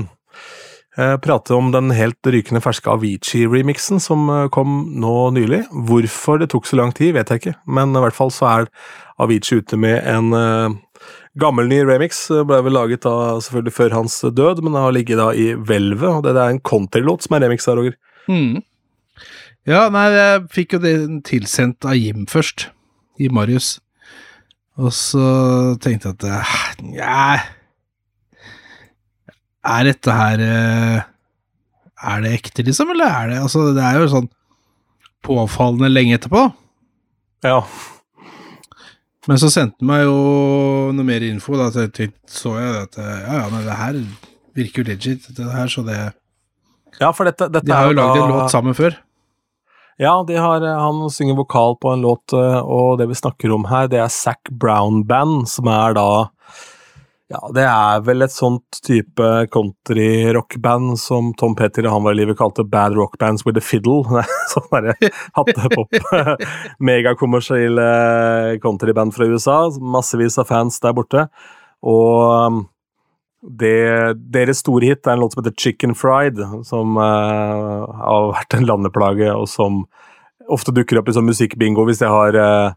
[0.95, 5.65] prate om den helt rykende ferske Avicii-remixen som eh, kom nå nylig?
[5.89, 8.69] Hvorfor det tok så lang tid, vet jeg ikke, men i hvert fall så er
[9.21, 10.77] Avicii ute med en eh,
[11.41, 12.25] gammel ny remix.
[12.31, 16.07] Ble vel laget da selvfølgelig før hans død, men har ligget da i hvelvet.
[16.09, 17.99] og Det er en countrylåt som er remix her, Roger.
[18.31, 18.63] Mm.
[19.65, 22.69] Ja, nei, jeg fikk jo det tilsendt av Jim først,
[23.19, 23.79] i Marius.
[24.75, 25.27] Og så
[25.83, 27.27] tenkte jeg at eh, Nja
[29.65, 31.01] Er dette her eh,
[32.05, 34.29] Er det ekte, liksom, eller er det Altså, det er jo sånn
[35.25, 36.41] påfallende lenge etterpå.
[37.41, 37.63] Ja.
[39.25, 42.97] Men så sendte han meg jo noe mer info, da så jeg- så jeg at
[43.01, 43.97] ja, ja, men det her
[44.53, 45.97] virker jo legit, det her, så det
[47.01, 48.93] ja, for dette, dette De har jo lagd en låt sammen før.
[49.99, 53.51] Ja, de har, eh, han synger vokal på en låt, eh, og det vi snakker
[53.55, 56.29] om her, det er Zac Brown Band, som er da
[57.33, 62.19] Ja, det er vel et sånt type country-rockband som Tom Petty da han var i
[62.19, 64.03] livet kalte Bad Rock Bands with a Fiddle.
[64.51, 64.93] sånn derre
[65.33, 65.97] hattepop,
[66.89, 67.89] Megakommersielle
[68.61, 69.57] countryband fra USA.
[69.81, 71.25] Massevis av fans der borte.
[71.81, 72.61] Og um,
[73.41, 73.73] det,
[74.29, 76.37] deres store hit er en låt som heter Chicken Fried,
[76.69, 79.81] som uh, har vært en landeplage, og som
[80.45, 82.73] ofte dukker opp i sånn musikkbingo hvis jeg har eh,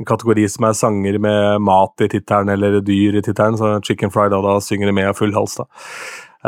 [0.00, 4.10] en kategori som er sanger med mat i tittelen eller dyr i tittelen, så Chicken
[4.14, 5.64] Fried, da, da synger de med av full hals, da.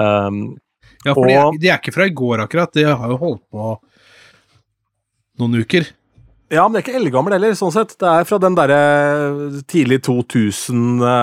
[0.00, 0.44] Um,
[1.04, 2.70] Ja, for de, Og- er, de er ikke fra i går, akkurat.
[2.78, 3.72] De har jo holdt på
[5.40, 5.82] noen uker.
[6.52, 7.96] ja, men det er ikke eldgammel heller, sånn sett.
[7.98, 8.78] Det er fra den derre
[9.66, 9.98] tidlig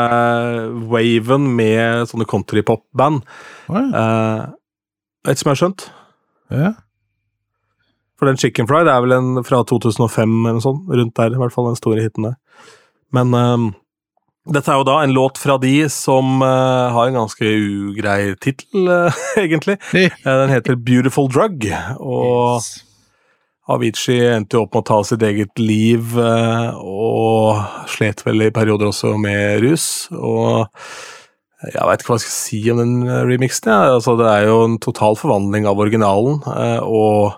[0.09, 3.21] 2000-waven med sånne countrypop-band.
[3.69, 3.87] Oh, ja.
[3.87, 4.41] Uh,
[5.23, 5.81] vet ikke som jeg har skjønt.
[6.51, 6.71] Ja.
[8.19, 11.39] For den Chicken Fried er vel en fra 2005 eller noe sånt, rundt der, i
[11.39, 12.35] hvert fall den store hiten der.
[13.15, 13.69] Men ehm,
[14.49, 18.89] dette er jo da en låt fra de som uh, har en ganske ugrei tittel,
[18.89, 19.77] uh, egentlig.
[19.93, 21.67] Eh, den heter Beautiful Drug,
[21.99, 22.85] og Yes.
[23.69, 27.59] Avicii endte jo opp med å ta sitt eget liv, uh, og
[27.91, 30.65] slet vel i perioder også med rus, og
[31.67, 32.95] jeg veit ikke hva jeg skal si om den
[33.27, 33.69] remixen.
[33.69, 33.93] Ja.
[33.99, 36.39] Altså, det er jo en total forvandling av originalen,
[36.87, 37.37] og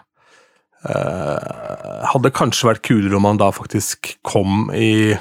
[0.89, 5.13] eh, hadde kanskje vært kulere om han da faktisk kom i,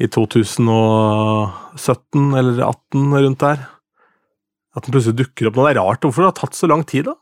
[0.00, 3.58] i 2017 eller 2018, rundt der.
[4.76, 5.62] At den plutselig dukker opp nå.
[5.66, 6.02] Det er rart.
[6.04, 7.14] Hvorfor det har tatt så lang tid, da?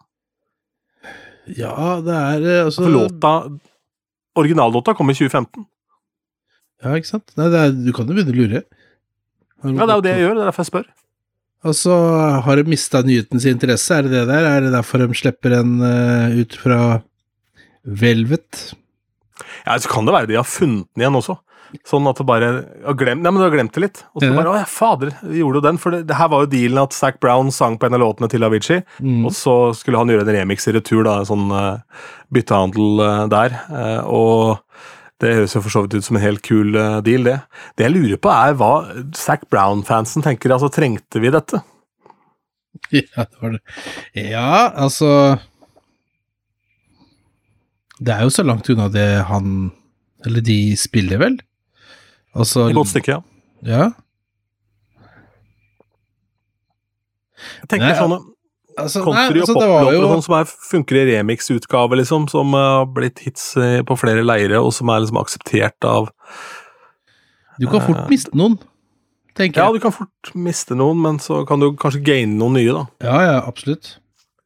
[1.54, 3.32] Ja, det er eh, altså For låta
[4.34, 5.62] Originallåta kom i 2015.
[6.82, 7.28] Ja, ikke sant?
[7.38, 8.60] Nei, det er, du kan jo begynne å lure.
[9.64, 10.34] Ja, det er jo det jeg gjør.
[10.34, 10.86] Det er derfor jeg spør.
[11.64, 11.92] Altså,
[12.44, 13.96] har de mista nyhetens interesse?
[13.96, 14.44] Er det det der?
[14.50, 16.78] Er det derfor de slipper en uh, ut fra
[17.86, 18.72] Velvet?
[19.66, 21.38] Ja, så kan det være de har funnet den igjen også.
[21.88, 22.48] Sånn at du bare
[22.84, 24.04] har glemt, Nei, men du har glemt det litt.
[24.14, 24.34] Og så Ja.
[24.36, 25.76] bare Å ja, fader, gjorde du den?
[25.82, 28.28] For det, det her var jo dealen at Zac Brown sang på en av låtene
[28.30, 29.24] til Avicii, Mm.
[29.26, 31.80] og så skulle han gjøre en remix i retur, da, en sånn uh,
[32.32, 33.50] byttehandel uh, der.
[33.68, 34.60] Uh, og
[35.18, 37.40] det høres jo for så vidt ut som en helt kul deal, det.
[37.76, 38.72] Det jeg lurer på, er hva
[39.14, 40.52] Zac Brown-fansen tenker.
[40.54, 41.62] Altså, trengte vi dette?
[42.92, 43.60] Ja, det var det.
[44.30, 45.40] Ja, altså
[48.00, 49.70] Det er jo så langt unna det han
[50.26, 51.36] Eller de spiller, vel?
[52.34, 53.20] Altså Et godt stykke, ja.
[53.64, 53.90] Ja.
[57.62, 58.20] Jeg tenker Nei, sånne
[58.74, 62.56] Altså, country- og altså, og poplåter jo sånn som er, funker i remix-utgave, liksom, som
[62.58, 66.08] eh, har blitt hits eh, på flere leire, og som er liksom akseptert av
[67.60, 68.56] Du kan fort miste noen,
[69.38, 69.78] tenker Ja, jeg.
[69.78, 72.82] du kan fort miste noen, men så kan du kanskje gaine noen nye, da.
[73.06, 73.92] Ja, ja, absolutt.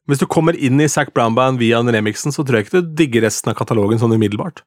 [0.09, 2.79] Hvis du kommer inn i Zac Brown Band via den remixen, så tror jeg ikke
[2.81, 4.63] du digger resten av katalogen sånn umiddelbart.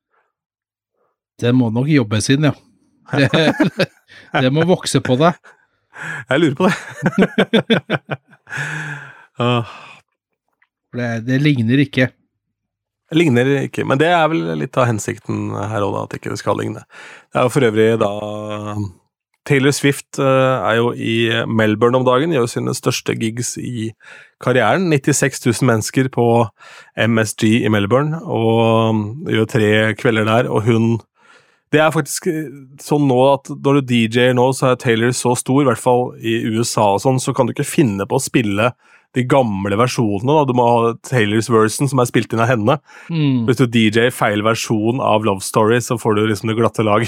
[1.42, 2.54] Det må nok jobbes inn, ja.
[3.10, 3.28] Det,
[4.44, 5.38] det må vokse på deg.
[6.30, 6.76] Jeg lurer på det.
[10.92, 12.10] Det, det ligner ikke.
[13.08, 16.40] Det ligner ikke, men det er vel litt av hensikten her òg, at ikke det
[16.40, 16.82] skal ligne.
[17.32, 18.10] Det er jo for øvrig da
[19.48, 21.16] Taylor Swift eh, er jo i
[21.48, 23.90] Melbourne om dagen, gjør sine største gigs i
[24.42, 24.88] karrieren.
[24.92, 26.26] 96 000 mennesker på
[26.98, 30.92] MSG i Melbourne, og gjør tre kvelder der, og hun
[31.72, 32.50] Det er faktisk eh,
[32.84, 36.10] sånn nå at når du DJ-er nå, så er Taylor så stor, i hvert fall
[36.20, 38.74] i USA og sånn, så kan du ikke finne på å spille
[39.16, 40.34] de gamle versjonene.
[40.36, 42.78] da, Du må ha Taylors version, som er spilt inn av henne.
[43.08, 43.44] Mm.
[43.48, 47.06] Hvis du DJ-er feil versjon av Love Story, så får du liksom det glatte lag.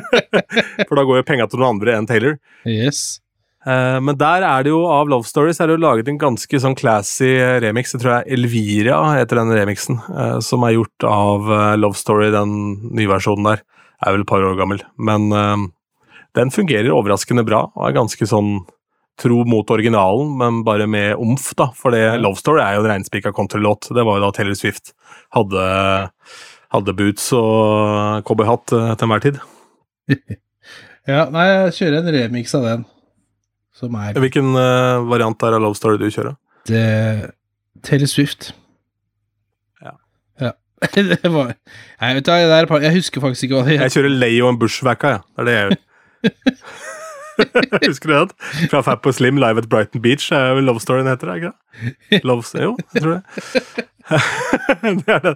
[0.88, 2.38] For da går jo penga til noen andre enn Taylor.
[2.68, 3.20] Yes.
[3.68, 6.60] Eh, men der er det jo, av Love Stories, er det jo laget en ganske
[6.62, 7.92] sånn classy remix.
[7.94, 12.30] Jeg tror jeg Elvira heter den remixen, eh, som er gjort av eh, Love Story,
[12.34, 12.54] den
[12.88, 13.64] nye versjonen der.
[14.06, 14.80] Er vel et par år gammel.
[14.96, 15.68] Men eh,
[16.38, 18.60] den fungerer overraskende bra, og er ganske sånn
[19.18, 21.70] tro mot originalen, men bare med omf, da.
[21.76, 23.90] For det, Love Story er jo en reinspikka countrylåt.
[23.94, 24.92] Det var jo da Taylor Swift
[25.34, 25.64] hadde,
[26.74, 29.42] hadde boots og cowboyhatt eh, til enhver tid.
[31.08, 32.82] Ja, nei, jeg kjører en remix av den.
[33.78, 36.34] Som er Hvilken uh, variant er av Love Story du kjører?
[36.68, 37.30] det,
[37.86, 38.50] Taylor Swift.
[39.80, 39.94] Ja.
[40.42, 40.52] Ja.
[40.98, 43.94] det var Nei, vet du, hva, det er jeg husker faktisk ikke hva det Jeg
[43.96, 45.24] kjører Leo and Bushwacka, ja.
[45.36, 46.62] Det er det jeg gjør.
[47.86, 48.68] Husker du det?
[48.70, 51.52] Fra Fap og Slim live at Brighton Beach er vel Love Storyen heter det, ikke
[52.10, 52.24] det?
[52.26, 53.22] Love, jo, jeg tror det.
[55.04, 55.34] det er det.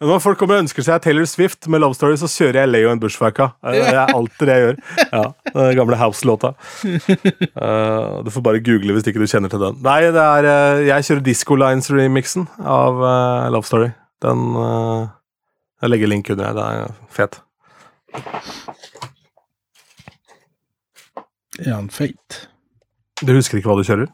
[0.00, 2.88] Når folk kommer og ønsker seg Taylor Swift med Love Story, så kjører jeg Leo
[2.88, 3.50] and Bushwacka.
[3.60, 4.78] Det er alltid det jeg gjør.
[5.12, 6.54] Ja, Den gamle House-låta.
[6.88, 9.76] Eh, du får bare google hvis ikke du kjenner til den.
[9.84, 13.90] Nei, det er eh, Jeg kjører Disco Lines-remixen av eh, Love Story.
[14.24, 14.46] Den
[15.80, 16.56] Jeg legger link under her.
[16.56, 17.40] Det er fet.
[21.60, 22.46] Er han feit?
[23.20, 24.08] Du husker ikke hva du kjører?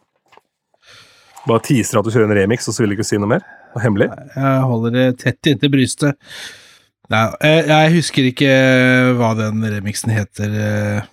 [1.47, 3.47] Bare teaser at du kjører en remix, og så vil du ikke si noe mer?
[3.75, 4.09] Er hemmelig?
[4.37, 6.17] Jeg holder det tett inntil brystet.
[7.13, 8.53] Nei, jeg, jeg husker ikke
[9.19, 10.55] hva den remixen heter.
[10.59, 11.13] eh.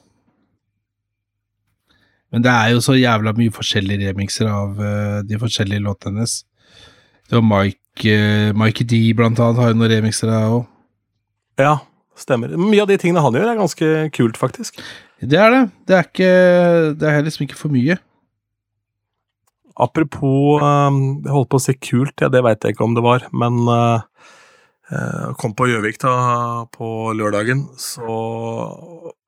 [2.34, 6.39] Men det er jo så jævla mye forskjellige remixer av eh, de forskjellige låtene hennes.
[7.30, 8.16] Det var Mike,
[8.58, 10.63] Mike D blant annet har jo noen remixer av òg.
[11.62, 11.76] Ja,
[12.18, 12.56] stemmer.
[12.58, 14.82] Mye av de tingene han gjør, er ganske kult, faktisk.
[15.22, 15.62] Det er det.
[15.88, 16.32] Det er ikke
[17.00, 18.00] Det er liksom ikke for mye.
[19.82, 23.04] Apropos um, Jeg holdt på å si kult, ja, det veit jeg ikke om det
[23.06, 24.04] var, men uh,
[24.92, 26.14] uh, kom på Gjøvik da
[26.74, 28.18] på lørdagen, så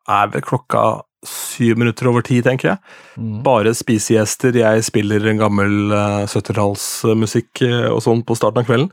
[0.05, 0.85] er vel klokka
[1.25, 2.97] syv minutter over ti, tenker jeg.
[3.17, 3.39] Mm.
[3.45, 8.91] Bare spisegjester, jeg spiller en gammel uh, 70-tallsmusikk uh, og sånn på starten av kvelden.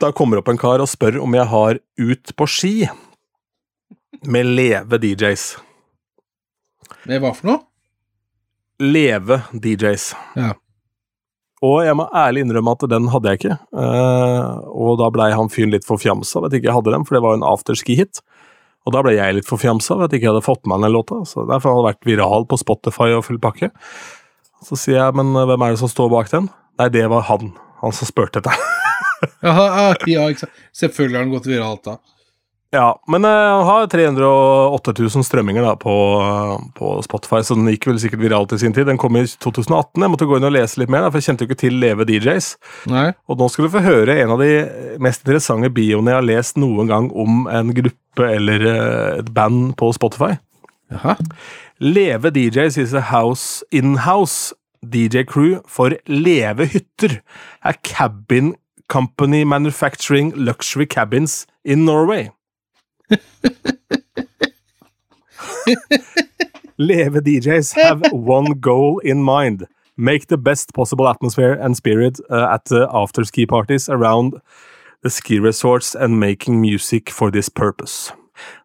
[0.00, 2.74] Da kommer opp en kar og spør om jeg har Ut på ski
[4.24, 5.44] med Leve DJs.
[7.08, 7.69] Det hva for noe?
[8.80, 10.10] Leve DJs.
[10.40, 10.54] Ja.
[11.60, 13.56] Og jeg må ærlig innrømme at den hadde jeg ikke.
[13.76, 17.16] Uh, og da blei han fyren litt forfjamsa ved at jeg ikke hadde den, for
[17.16, 18.22] det var jo en afterski-hit.
[18.88, 20.96] Og da ble jeg litt forfjamsa ved at jeg ikke hadde fått med meg den
[20.96, 21.20] låta.
[21.28, 23.68] Så derfor hadde vært viral på Spotify og full pakke.
[24.64, 26.48] Så sier jeg, men hvem er det som står bak den?
[26.80, 27.52] Nei, det var han.
[27.84, 28.56] Han som spurte etter.
[29.44, 30.64] Jaha, ah, ja, ikke sant.
[30.76, 31.98] Selvfølgelig har den gått viralt da.
[32.70, 35.94] Ja, men eh, han har 308 000 strømminger da, på,
[36.76, 38.86] på Spotify, så den gikk vel sikkert viralt i sin tid.
[38.86, 39.98] Den kom i 2018.
[39.98, 41.80] Jeg måtte gå inn og lese litt mer, da, for jeg kjente jo ikke til
[41.82, 42.52] Leve DJs.
[42.92, 43.08] Nei?
[43.26, 44.52] Og nå skal du få høre en av de
[45.02, 49.74] mest interessante bioene jeg har lest noen gang om en gruppe eller eh, et band
[49.80, 50.36] på Spotify.
[50.94, 51.18] Jaha.
[51.82, 54.54] Leve DJs is a house in-house
[54.86, 57.18] DJ crew for Leve hytter.
[57.66, 58.54] A cabin
[58.88, 62.30] company manufacturing luxury cabins in Norway.
[66.78, 69.66] Leve DJs have one goal in mind.
[69.96, 74.40] Make the best possible atmosphere and spirit uh, at the after-ski parties around
[75.02, 78.12] the ski resorts and making music for this purpose.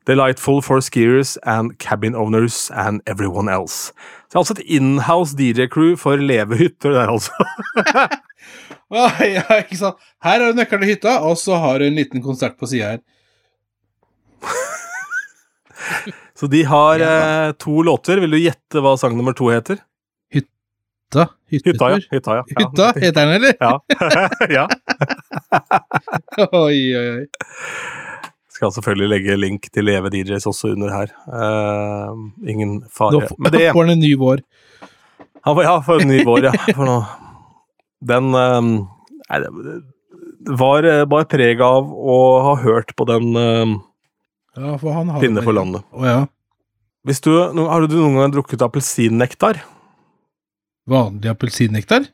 [0.06, 3.92] Delightful for skiers and cabin owners and everyone else.
[4.30, 7.32] Det er altså et inhouse DJ-crew for levehytter der, altså.
[8.92, 9.96] Ah, ja, ikke sant.
[10.24, 12.92] Her har du nøkkelen til hytta, og så har du en liten konsert på sida
[12.92, 13.00] her.
[16.40, 18.18] Så de har eh, to låter.
[18.24, 19.78] Vil du gjette hva sang nummer to heter?
[20.34, 21.24] Hytta?
[21.52, 21.98] Hytta, ja.
[22.12, 22.44] Hytta, ja.
[22.48, 22.56] ja.
[22.60, 23.54] Hytta, heter den, eller?
[23.60, 23.82] Ja.
[24.58, 24.66] ja.
[26.52, 27.26] Oi, oi, oi.
[28.52, 31.08] Skal selvfølgelig legge link til Leve DJs også under her.
[31.28, 32.16] Uh,
[32.48, 33.12] ingen fare.
[33.16, 34.38] Nå får, det får han en ny vår.
[35.46, 36.54] Han ja, for en ny vår, ja.
[36.72, 37.04] For nå.
[38.06, 38.88] Den ehm,
[39.26, 39.50] Nei, det
[40.46, 43.72] det var eh, preg av å ha hørt på den ehm,
[44.56, 45.84] Ja, for han har Pinne for landet.
[45.92, 46.26] Oh, ja.
[47.06, 49.60] Hvis du, Har du noen gang drukket appelsinnektar?
[50.90, 52.08] Vanlig appelsinnektar?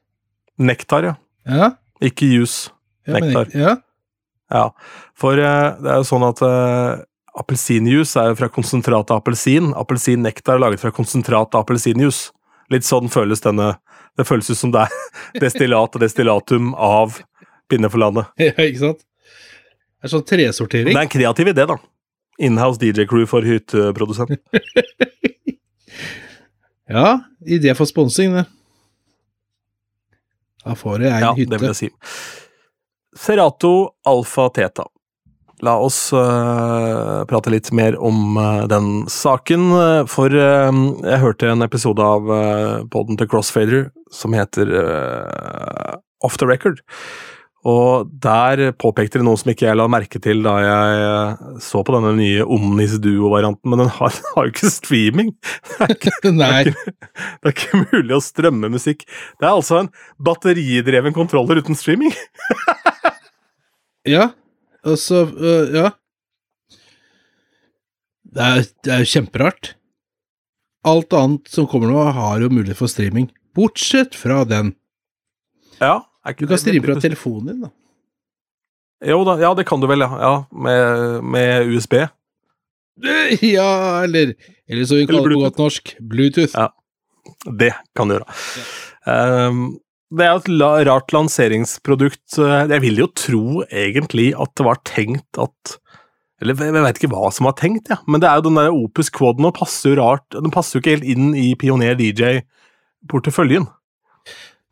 [0.60, 1.16] Nektar, ja.
[1.48, 1.70] Ja.
[2.04, 2.72] Ikke juice.
[3.08, 3.54] ja Nektar.
[3.56, 3.78] Ja.
[4.52, 4.66] Ja.
[5.16, 7.00] For eh, det er jo sånn at uh,
[7.40, 9.72] appelsinjuice er jo fra konsentrat av appelsin.
[9.80, 12.34] Appelsinnektar er laget fra konsentrat av appelsinjuice.
[12.72, 13.74] Litt sånn føles denne
[14.20, 14.96] Det føles ut som det er
[15.46, 17.22] destillat og destillatum av
[17.72, 18.28] Pinne for landet.
[18.44, 19.06] ja, ikke sant?
[20.02, 20.92] Det er sånn tresortering.
[20.92, 21.78] Det er en kreativ idé, da.
[22.40, 24.30] Inhouse DJ-crew for hytteprodusent.
[26.92, 28.46] Ja, idé for sponsing, det.
[30.66, 31.54] Da får du ei Ja, hytte.
[31.54, 31.90] det vil jeg si.
[33.18, 34.84] Serato Alfa Teta.
[35.62, 40.74] La oss uh, prate litt mer om uh, den saken, øh, for uh,
[41.06, 44.74] jeg hørte en episode av uh, poden til Crossfader som heter
[46.26, 46.82] Off the Record.
[47.68, 51.84] Og der påpekte de noe som ikke jeg la merke til da jeg øh, så
[51.86, 55.30] på denne nye Omnis Duo-varianten, men den har, jo ikke streaming!
[55.78, 59.06] Det er ikke, det er ikke, det er ikke mulig å strømme musikk.
[59.38, 62.14] Det er altså en batteridreven kontroller uten streaming.
[64.10, 64.32] Ja,
[64.82, 65.92] altså så øh, Ja.
[68.32, 69.76] Det er, det er jo kjemperart.
[70.88, 73.28] Alt annet som kommer nå, har jo mulighet for streaming.
[73.54, 74.72] Bortsett fra den.
[75.78, 76.00] Ja,
[76.38, 77.72] Du kan streame fra telefonen din, da.
[79.12, 80.12] Jo da, ja det kan du vel, ja.
[80.22, 81.98] ja med, med USB.
[83.56, 84.36] Ja, eller
[84.70, 86.54] Eller så vi kaller det på godt norsk, Bluetooth.
[86.54, 86.70] Ja.
[87.58, 88.36] Det kan du gjøre.
[89.10, 89.64] Ehm,
[90.12, 92.38] det er et rart lanseringsprodukt.
[92.38, 95.78] Jeg vil jo tro egentlig at det var tenkt at
[96.42, 98.00] Eller jeg veit vet ikke hva som var tenkt, ja.
[98.10, 100.82] men det er jo den der Opus Quad og passer jo rart Den passer jo
[100.82, 103.68] ikke helt inn i Pioner DJ-porteføljen.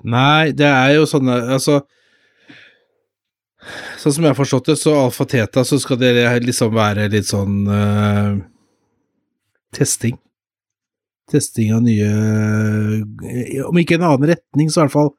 [0.07, 1.81] Nei, det er jo sånne Altså
[3.99, 6.13] Sånn som jeg har forstått det, så Alfa Teta så skal det
[6.45, 8.38] liksom være litt sånn uh,
[9.75, 10.15] testing.
[11.29, 12.07] Testing av nye
[13.67, 15.12] Om ikke en annen retning, så i hvert fall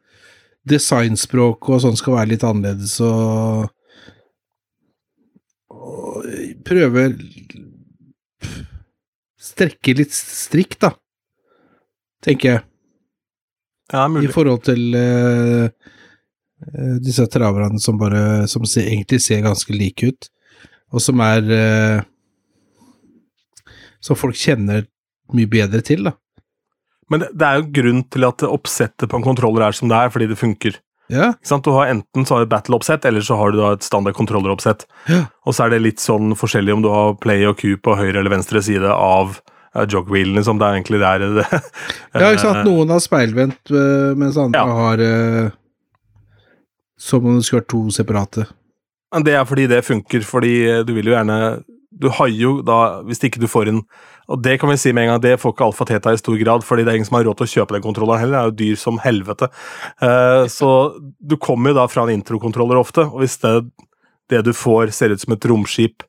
[0.70, 3.68] designspråk og sånn skal være litt annerledes og,
[5.76, 6.26] og
[6.68, 7.06] prøve
[9.40, 10.94] Strekke litt strikt, da,
[12.24, 12.69] tenker jeg
[13.90, 15.70] Ja, i forhold til eh,
[17.02, 20.30] disse traverne som bare som ser, egentlig ser ganske like ut,
[20.90, 22.06] og som er uh,
[24.02, 24.86] Som folk kjenner
[25.36, 26.14] mye bedre til, da.
[27.12, 29.98] Men det, det er jo grunn til at oppsettet på en kontroller er som det
[29.98, 30.78] er, fordi det funker.
[31.10, 31.34] Ja?
[31.42, 34.86] Du har Enten så har du battle-oppsett, eller så har du da et standard kontrolleroppsett.
[35.10, 35.24] Ja.
[35.44, 38.20] Og så er det litt sånn forskjellig om du har play og Q på høyre
[38.20, 39.40] eller venstre side av
[39.76, 40.58] uh, som liksom.
[40.58, 41.46] Det er egentlig der det
[42.20, 42.64] ja ikke sant.
[42.66, 44.66] Noen har speilvendt, eh, mens andre Ja.
[44.66, 45.50] har eh,
[46.98, 48.46] Som om det skulle vært to separate.
[49.14, 51.62] Men Det er fordi det funker, fordi eh, du vil jo gjerne
[52.00, 53.82] Du har jo da, hvis ikke du får en
[54.28, 56.36] Og det kan vi si med en gang, det får ikke Alfa Teta i stor
[56.38, 58.40] grad, fordi det er ingen som har råd til å kjøpe den kontrolleren heller, det
[58.40, 59.48] er jo dyr som helvete.
[59.98, 63.56] Uh, så du kommer jo da fra en introkontroller ofte, og hvis det,
[64.30, 66.06] det du får ser ut som et romskip,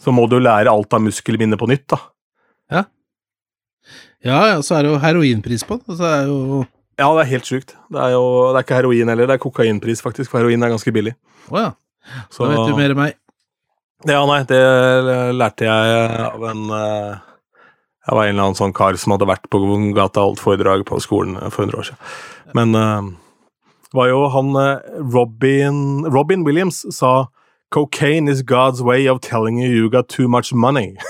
[0.00, 2.00] så må du lære alt av muskelminne på nytt, da.
[4.24, 5.96] Ja, ja, så er det jo heroinpris på den.
[5.96, 6.64] Så er det jo
[7.00, 7.74] Ja, det er helt sjukt.
[7.88, 10.74] Det er jo det er ikke heroin heller, det er kokainpris, faktisk, for heroin er
[10.74, 11.14] ganske billig.
[11.48, 11.70] Å ja.
[12.28, 13.16] Så, Da vet du mer enn meg.
[14.08, 14.60] Ja, nei, det
[15.36, 17.18] lærte jeg av en eh,
[18.08, 19.60] Jeg var en eller annen sånn kar som hadde vært på
[19.96, 22.14] gata og holdt foredrag på skolen for 100 år siden.
[22.56, 27.28] Men det var jo han eh, Robin, Robin Williams sa
[27.70, 30.96] Cocaine is God's way of telling you you got too much money.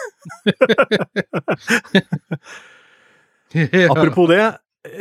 [3.90, 4.42] Apropos det,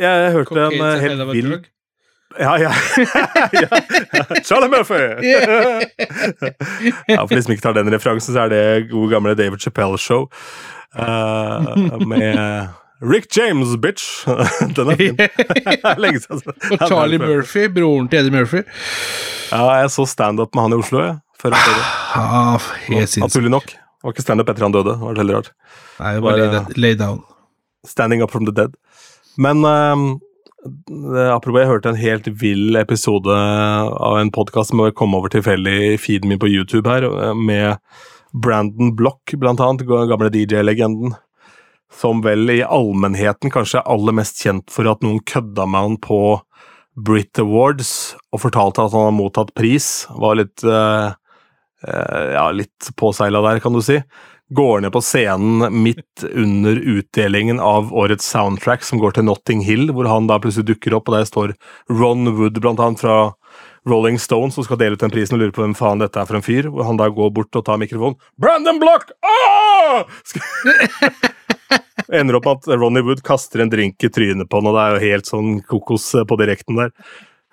[0.00, 1.52] jeg hørte en eh, helt vill
[2.38, 2.72] Ja, ja.
[3.62, 3.68] ja.
[4.44, 4.98] Charlie Murphy!
[7.10, 9.98] ja, for de som ikke tar den referansen, så er det gode gamle David Chappelle
[9.98, 10.28] Show.
[10.94, 12.68] uh, med
[13.02, 14.04] Rick James, bitch!
[14.76, 15.16] den er fin.
[15.98, 16.40] Lenge siden.
[16.76, 18.60] Og Charlie Murphy, broren til Eddie Murphy.
[19.50, 21.14] Ja, jeg så standup med han i Oslo, jeg.
[21.40, 21.84] Før han døde.
[22.20, 23.16] Ah, helt.
[23.24, 23.66] Naturlig nok.
[23.72, 24.92] Det var ikke standup etter han døde.
[24.92, 25.48] Det var veldig rart.
[26.00, 27.18] Nei, det var Bare- lay, lay down.
[27.86, 28.74] Standing Up From The Dead.
[29.40, 35.32] Men eh, apropos, jeg hørte en helt vill episode av en podkast som kom over
[35.32, 37.78] tilfeldig i feeden min på YouTube her, eh, med
[38.32, 41.16] Brandon Block, blant annet, gamle DJ-legenden.
[41.90, 45.96] Som vel i allmennheten kanskje er aller mest kjent for at noen kødda med han
[45.98, 46.20] på
[47.00, 50.06] Brit Awards og fortalte at han har mottatt pris.
[50.10, 51.16] Var litt eh,
[51.88, 53.98] eh, ja, litt påseila der, kan du si.
[54.50, 59.92] Går ned på scenen midt under utdelingen av årets soundtrack, som går til Notting Hill,
[59.94, 61.52] hvor han da plutselig dukker opp, og der står
[61.92, 63.18] Ron Wood, blant annet, fra
[63.88, 66.28] Rolling Stone, som skal dele ut den prisen og lurer på hvem faen dette er
[66.28, 66.68] for en fyr.
[66.72, 68.18] Hvor han da går bort og tar mikrofonen.
[68.40, 69.12] Brandon Block!
[69.24, 70.04] Ah!
[72.20, 74.82] Ender opp med at Ronny Wood kaster en drink i trynet på han, og det
[74.82, 76.94] er jo helt sånn kokos på direkten der.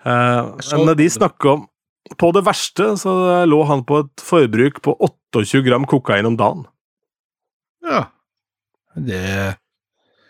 [0.01, 1.65] Eh, men de snakker om
[2.21, 3.11] På det verste så
[3.43, 4.93] lå han på et forbruk på
[5.35, 6.63] 28 gram kokain om dagen.
[7.87, 8.03] Ja.
[8.97, 9.57] Det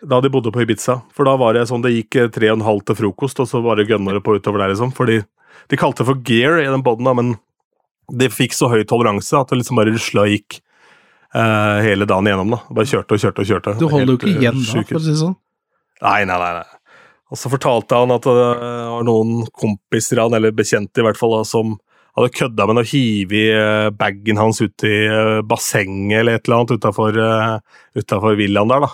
[0.04, 1.00] Da de bodde på Ibiza.
[1.14, 3.48] For da var det sånn det gikk eh, tre og en halv til frokost, og
[3.50, 4.92] så bare gønna det på utover der, liksom.
[4.94, 5.18] Fordi
[5.68, 7.34] de kalte det for gear i den boden, da, men
[8.08, 10.60] de fikk så høy toleranse at det liksom bare rusla og gikk
[11.34, 12.54] uh, hele dagen igjennom.
[12.54, 12.60] da.
[12.78, 13.74] Bare kjørte og kjørte og kjørte.
[13.80, 15.36] Du holder jo ikke eh, igjen da, for å si det sånn.
[16.06, 16.52] Nei, nei, nei.
[16.62, 16.78] nei.
[17.28, 21.34] Og så fortalte han at det var noen kompiser han, eller bekjente i hvert fall,
[21.36, 21.74] da, som
[22.18, 26.58] hadde kødda med å hive eh, bagen hans ut i eh, bassenget eller et eller
[26.58, 28.90] annet utafor uh, villaen der, da.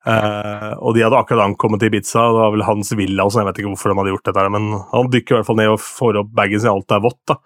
[0.00, 3.42] Uh, og de hadde akkurat ankommet til Ibiza, det var vel hans villa og sånn,
[3.44, 5.72] jeg vet ikke hvorfor de hadde gjort dette, men han dykker i hvert fall ned
[5.74, 7.36] og får opp bagen sin, alt er vått, da.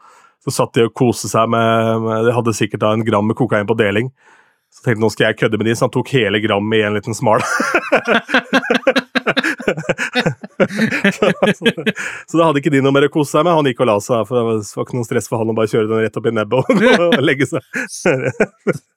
[0.45, 3.37] Så satt de og koste seg med, med De hadde sikkert da en gram med
[3.39, 4.11] kokain på deling.
[4.69, 6.85] Så tenkte jeg, nå skal jeg kødde med de, så han tok hele grammet i
[6.85, 7.43] en liten smal.
[11.17, 11.75] så, så,
[12.29, 13.57] så da hadde ikke de noe mer å kose seg med.
[13.59, 15.59] Han gikk og la seg, for det var, var ikke noe stress for han å
[15.59, 17.63] bare kjøre den rett opp i nebbet og, og legge seg.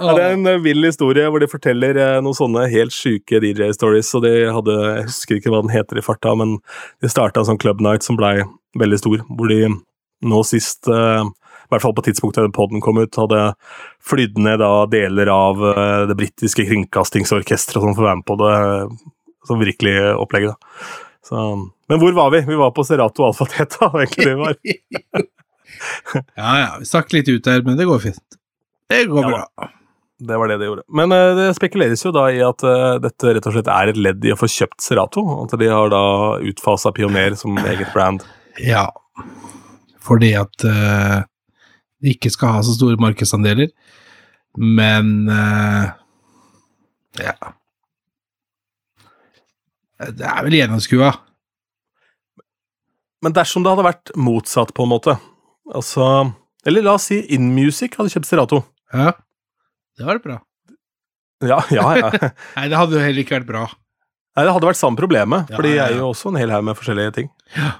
[0.00, 3.42] Ja, det er en eh, vill historie hvor de forteller eh, noen sånne helt syke
[3.42, 4.14] DJ-stories.
[4.16, 6.56] og de hadde, Jeg husker ikke hva den heter i farta, men
[7.04, 8.38] de starta en sånn Club Night som blei
[8.80, 9.26] veldig stor.
[9.28, 9.60] Hvor de
[10.30, 13.52] nå sist, eh, i hvert fall på tidspunktet poden podden kom ut, hadde
[14.00, 15.60] flydd ned da deler av
[16.08, 18.54] det britiske kringkastingsorkesteret som får være med på det.
[19.46, 20.88] Som virkelig opplegget, da.
[21.30, 22.40] Så, men hvor var vi?
[22.48, 24.56] Vi var på Serato Alfa Teta, egentlig det var.
[26.36, 28.38] Ja ja, vi stakk litt ut der, men det går fint.
[28.90, 29.68] Det går Ja, bra.
[30.20, 30.82] Det var det det gjorde.
[30.92, 34.00] Men uh, det spekuleres jo da i at uh, dette rett og slett er et
[34.00, 35.22] ledd i å få kjøpt Serato.
[35.44, 36.02] At de har da
[36.50, 38.26] utfasa Pioner som eget brand.
[38.60, 38.88] Ja,
[40.04, 41.22] fordi at uh,
[42.02, 43.70] de ikke skal ha så store markedsandeler,
[44.58, 45.30] men
[47.20, 47.34] ja
[50.00, 51.10] Det er vel gjennomskua.
[53.20, 55.16] Men dersom det hadde vært motsatt, på en måte
[55.70, 56.04] Altså
[56.66, 58.62] Eller la oss si InMusic hadde kjøpt Serato.
[58.92, 59.12] Ja,
[60.00, 60.38] det var bra.
[61.44, 62.08] Ja, ja, ja.
[62.56, 63.62] Nei, det hadde jo heller ikke vært bra.
[64.36, 66.52] Nei, det hadde vært samme problemet, Ja, for de eier er jo også en hel
[66.52, 67.30] haug med forskjellige ting.
[67.56, 67.70] Ja,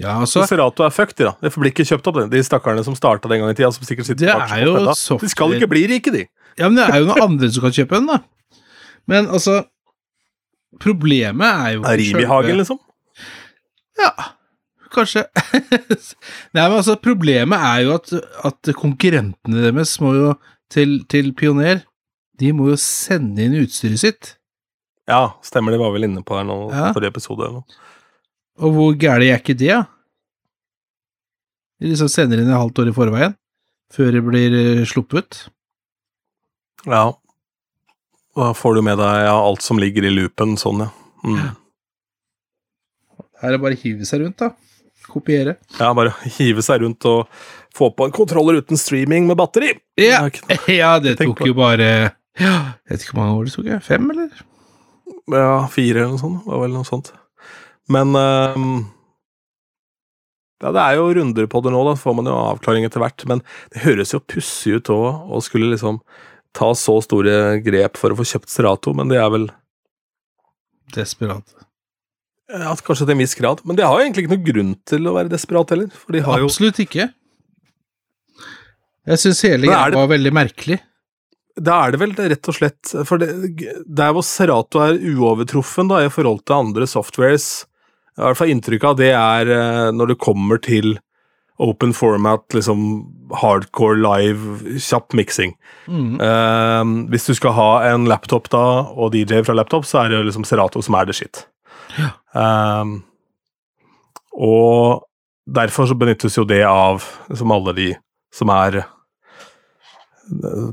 [0.00, 1.32] Ja, altså Serato er fucked, da.
[1.42, 3.68] Det blir ikke kjøpt opp, de stakkarene som starta den gangen i tida.
[3.74, 6.22] Som sikkert sitter Det er software- De skal ikke bli rike, de.
[6.58, 8.20] Ja, men det er jo noen andre som kan kjøpe den, da.
[9.10, 9.58] Men altså
[10.78, 12.78] Problemet er jo Arimihagen, liksom.
[13.98, 14.12] Ja,
[14.94, 15.24] kanskje.
[16.54, 18.12] Nei, men altså, problemet er jo at,
[18.46, 20.30] at konkurrentene deres må jo
[20.70, 21.82] til, til Pioner
[22.40, 24.30] De må jo sende inn utstyret sitt.
[25.10, 25.74] Ja, stemmer.
[25.74, 26.92] De var vel inne på her nå Ja.
[26.94, 27.42] forrige episode.
[27.44, 27.80] eller noe.
[28.60, 29.82] Og hvor gærent er ikke det, da?
[31.80, 33.34] De liksom sender inn et halvt år i forveien,
[33.92, 35.46] før det blir eh, sluppet.
[36.86, 37.06] Ja.
[38.36, 40.90] Da får du med deg ja, alt som ligger i loopen, sånn, ja.
[41.26, 41.56] Mm.
[43.40, 44.52] Her er det bare å hive seg rundt, da.
[45.10, 45.56] Kopiere.
[45.80, 47.26] Ja, bare hive seg rundt og
[47.74, 49.72] få på en kontroller uten streaming med batteri.
[49.98, 50.22] Ja,
[50.80, 51.88] ja det tok jo bare
[52.38, 52.54] ja,
[52.86, 53.68] Jeg vet ikke hvor mange år det tok.
[53.72, 53.82] jeg.
[53.86, 54.46] Fem, eller?
[55.30, 56.40] Ja, fire eller noe sånt.
[56.44, 57.12] Det Var vel noe sånt.
[57.90, 58.72] Men um,
[60.60, 63.24] Ja, det er jo runder på det nå, da får man jo avklaring etter hvert.
[63.30, 63.42] Men
[63.74, 66.02] det høres jo pussig ut òg, å skulle liksom
[66.56, 69.48] ta så store grep for å få kjøpt Serato, men det er vel
[70.90, 71.46] Desperat.
[72.50, 73.60] ja, Kanskje til en viss grad.
[73.62, 75.90] Men de har jo egentlig ikke noen grunn til å være desperat heller.
[75.94, 77.06] For de har jo Absolutt ikke.
[79.10, 80.80] Jeg syns hele greia var veldig merkelig.
[81.60, 83.30] Da er det vel rett og slett For det,
[83.86, 87.48] der hvor Serato er uovertruffen da, i forhold til andre softwares,
[88.18, 90.98] i hvert fall inntrykket av det er eh, når det kommer til
[91.60, 92.84] open format, liksom
[93.40, 95.54] hardcore live, kjapp miksing.
[95.86, 96.16] Mm.
[96.24, 100.24] Eh, hvis du skal ha en laptop da, og DJ fra laptop, så er det
[100.30, 101.44] liksom Serato som er det shit.
[101.98, 102.14] Ja.
[102.34, 102.96] Eh,
[104.40, 105.04] og
[105.50, 107.90] derfor så benyttes jo det av liksom alle de
[108.34, 108.84] som er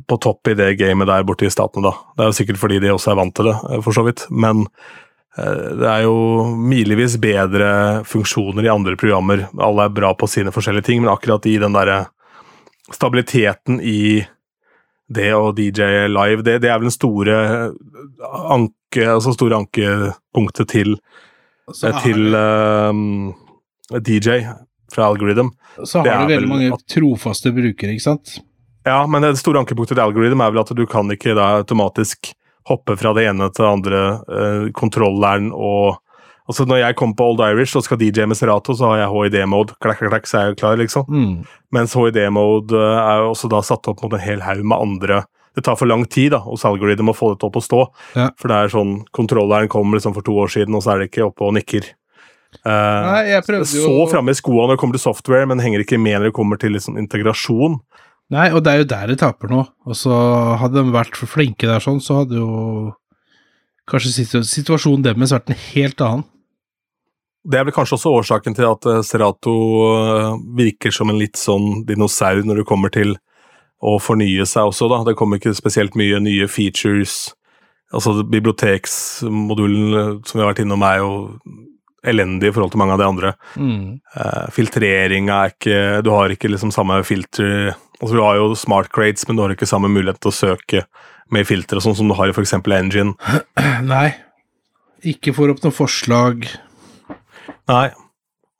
[0.07, 2.13] på topp i det gamet der borte i statene, da.
[2.15, 4.27] Det er jo sikkert fordi de også er vant til det, eh, for så vidt.
[4.29, 4.97] Men eh,
[5.37, 6.15] det er jo
[6.57, 9.45] milevis bedre funksjoner i andre programmer.
[9.61, 12.07] Alle er bra på sine forskjellige ting, men akkurat i den derre
[12.93, 14.25] stabiliteten i
[15.07, 17.35] det å DJ live, det, det er vel den store
[18.51, 20.97] anke, altså store ankepunktet til,
[22.03, 24.41] til det- eh, DJ
[24.91, 25.53] fra Algorithm.
[25.83, 28.39] Så har du veldig mange at- trofaste brukere, ikke sant?
[28.87, 32.33] Ja, men det store ankepunktet til Algorithm er vel at du kan ikke da automatisk
[32.67, 34.03] hoppe fra det ene til det andre.
[34.27, 36.03] Uh, kontrolleren og
[36.47, 39.11] Altså Når jeg kommer på Old Irish og skal DJ med Serato, så har jeg
[39.11, 39.75] HID-mode.
[39.83, 41.03] Klakk, klakk, klakk, så er jeg klar, liksom.
[41.11, 41.41] Mm.
[41.75, 45.25] Mens HID-mode er jo også da satt opp mot en hel haug med andre
[45.57, 47.83] Det tar for lang tid da, hos Algorithm å få dette opp å stå.
[48.15, 48.29] Ja.
[48.39, 51.09] For det er sånn Kontrolleren kom liksom for to år siden, og så er det
[51.11, 51.91] ikke oppe og nikker.
[52.63, 55.59] Uh, Nei, jeg prøvde jo Så framme i skoene når det kommer til software, men
[55.59, 57.81] henger ikke med når det kommer til liksom integrasjon.
[58.33, 59.61] Nei, og det er jo der de taper nå.
[59.87, 60.15] Og så
[60.59, 62.95] hadde de vært for flinke der sånn, så hadde jo
[63.87, 66.25] kanskje situasjonen deres vært en helt annen.
[67.47, 69.53] Det er vel kanskje også årsaken til at eh, Serato
[69.87, 73.15] eh, virker som en litt sånn dinosaur når det kommer til
[73.77, 74.99] å fornye seg også, da.
[75.07, 77.29] Det kommer ikke spesielt mye nye features.
[77.95, 81.13] Altså biblioteksmodulen eh, som vi har vært innom er jo
[82.07, 83.31] elendig i forhold til mange av de andre.
[83.59, 83.97] Mm.
[84.13, 88.91] Uh, Filtreringa er ikke Du har ikke liksom samme filter Altså Du har jo smart
[88.93, 90.83] crates, men du har ikke samme mulighet til å søke
[91.33, 92.55] med filter og sånn som du har i f.eks.
[92.61, 93.15] Engine.
[93.93, 94.11] Nei.
[95.07, 96.47] Ikke får opp noen forslag.
[97.69, 97.87] Nei.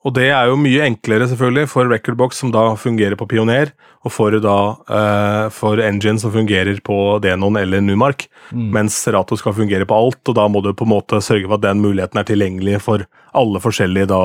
[0.07, 3.73] Og det er jo mye enklere selvfølgelig for Recordbox, som da fungerer på Pioner,
[4.07, 4.57] og for, da,
[4.87, 8.27] eh, for Engine, som fungerer på Denon eller Numark.
[8.53, 8.69] Mm.
[8.77, 11.57] Mens Rato skal fungere på alt, og da må du på en måte sørge for
[11.57, 13.03] at den muligheten er tilgjengelig for
[13.35, 14.21] alle forskjellige da,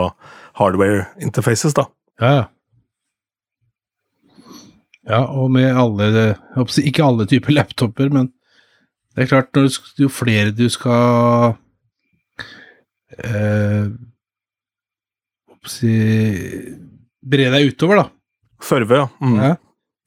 [0.60, 1.74] hardware interfaces.
[1.74, 1.88] da.
[2.22, 2.44] Ja, ja.
[5.08, 6.36] Ja, og med alle
[6.82, 8.30] Ikke alle typer laptoper, men
[9.12, 9.58] det er klart,
[10.00, 11.52] jo flere du skal
[13.20, 13.90] eh,
[15.68, 15.92] si,
[17.20, 18.06] Bre deg utover, da.
[18.64, 19.10] Serve, ja.
[19.20, 19.36] Mm.
[19.36, 19.52] Ja.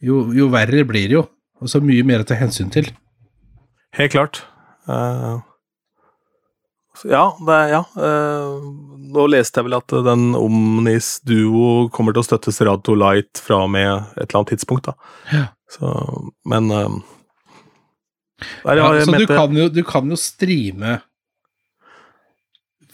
[0.05, 1.21] Jo, jo verre blir det jo.
[1.61, 2.89] Og så mye mer å ta hensyn til.
[3.95, 4.41] Helt klart.
[4.89, 5.43] Så
[7.03, 7.81] ja, det, ja.
[7.97, 8.53] eh,
[9.15, 13.63] nå leste jeg vel at den Omnis Duo kommer til å støtte Serato Light fra
[13.65, 14.87] og med et eller annet tidspunkt.
[14.87, 14.95] da.
[15.33, 15.43] Ja.
[15.71, 15.91] Så,
[16.47, 16.95] men eh,
[18.63, 20.99] der, Ja, så du kan, jo, du kan jo streame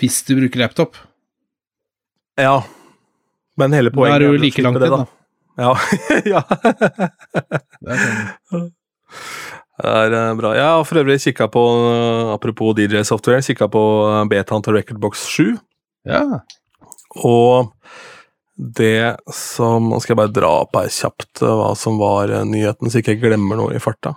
[0.02, 0.98] hvis du bruker laptop.
[2.42, 2.64] Ja.
[3.60, 5.04] Men hele Da poenget er du like langt inn, da.
[5.04, 5.06] da.
[5.62, 5.72] Ja.
[6.34, 6.42] ja.
[7.82, 8.06] Det er
[8.50, 8.72] sånn.
[9.82, 10.54] Det er eh, bra.
[10.54, 15.26] Jeg har for øvrig kikka på, eh, apropos DJ-software, kikka på eh, betaen til Recordbox
[15.34, 15.46] 7.
[16.10, 16.42] Ja.
[17.26, 17.72] Og
[18.62, 23.02] det som Nå skal jeg bare dra opp her kjapt hva som var nyheten, så
[23.02, 24.14] ikke jeg glemmer noe i farta.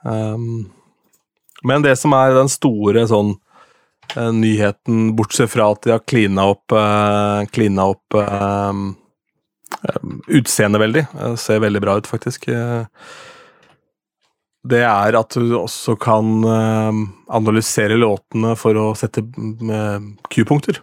[0.00, 0.70] Um,
[1.68, 3.34] men det som er den store sånn
[4.16, 8.80] nyheten, bortsett fra at de har klina opp, uh, klina opp eh,
[10.40, 11.04] utseendet veldig,
[11.38, 12.48] ser veldig bra ut, faktisk.
[12.48, 12.86] eh,
[14.68, 16.98] det er at du også kan eh,
[17.32, 20.82] analysere låtene for å sette mm, Q-punkter.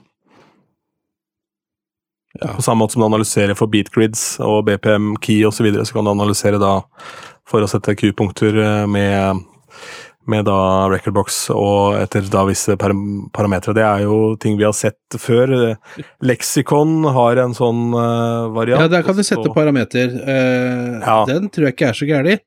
[2.42, 2.54] Ja.
[2.56, 5.98] På samme måte som du analyserer for beatgrids og BPM key osv., så, videre, så
[5.98, 6.80] kan du analysere da
[7.48, 9.46] for å sette Q-punkter eh, med,
[10.28, 10.58] med da
[10.92, 12.94] recordbox og etter da visse par
[13.38, 13.78] parametere.
[13.78, 15.54] Det er jo ting vi har sett før.
[16.26, 18.86] Lexicon har en sånn eh, variant.
[18.86, 20.18] ja, der kan du sette parameter.
[20.18, 21.22] Eh, Ja.
[21.30, 22.40] Den tror jeg ikke er så gærlig.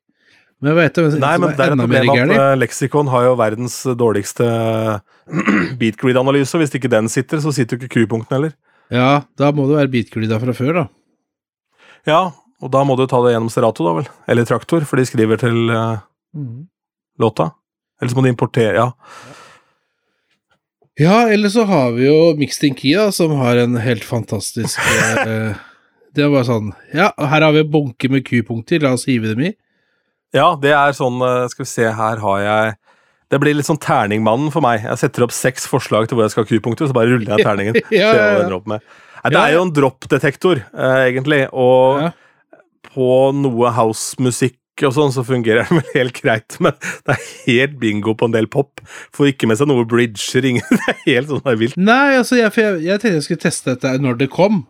[0.61, 4.49] Men vet du, Nei, men det er et problem at eh, har jo verdens dårligste
[5.81, 6.61] beatgrid-analyse.
[6.61, 8.57] Hvis ikke den sitter, så sitter jo ikke Q-punktene heller.
[8.93, 10.85] Ja, da må det være beatgrida fra før, da.
[12.09, 12.21] Ja,
[12.61, 14.11] og da må du ta det gjennom Serato, da vel.
[14.29, 16.03] Eller Traktor, for de skriver til eh,
[17.25, 17.53] låta.
[18.01, 18.91] Eller så må de importere Ja.
[21.01, 24.77] Ja, eller så har vi jo Mixed Kia, som har en helt fantastisk
[25.25, 25.57] uh,
[26.17, 29.47] Det bare sånn Ja, her har vi en bunke med Q-punkter, la oss hive dem
[29.47, 29.53] i.
[30.37, 32.76] Ja, det er sånn eh, Skal vi se, her har jeg
[33.33, 34.85] Det blir litt sånn Terningmannen for meg.
[34.87, 37.47] Jeg setter opp seks forslag til hvor jeg skal ha Q-punkter, så bare ruller jeg
[37.47, 37.78] terningen.
[37.95, 38.81] Ja, ja, ja.
[39.31, 42.09] det er jo en droppdetektor, eh, egentlig, og
[42.91, 44.57] på noe housemusikk
[44.89, 46.74] og sånn, så fungerer det vel helt greit, men
[47.07, 48.83] det er helt bingo på en del pop.
[49.14, 51.78] Får ikke med seg noe bridger, ingen Det er helt sånn det er vilt.
[51.78, 54.64] Nei, altså, jeg, jeg, jeg tenkte jeg skulle teste dette når det kom.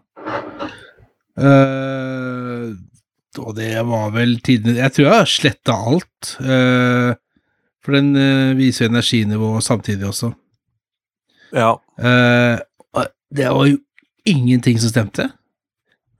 [1.40, 2.49] Eh,
[3.38, 6.32] og det var vel tidene Jeg tror jeg har sletta alt.
[6.42, 7.10] eh,
[7.80, 10.32] for den eh, viser energinivået samtidig også.
[11.56, 11.76] Ja.
[11.98, 12.58] Eh,
[13.30, 13.78] det var jo
[14.26, 15.30] ingenting som stemte.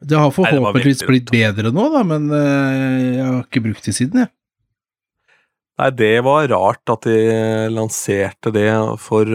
[0.01, 4.31] Det har forhåpentligvis blitt bedre nå, da, men jeg har ikke brukt det siden, jeg.
[5.81, 7.19] Nei, det var rart at de
[7.75, 8.71] lanserte det
[9.03, 9.29] for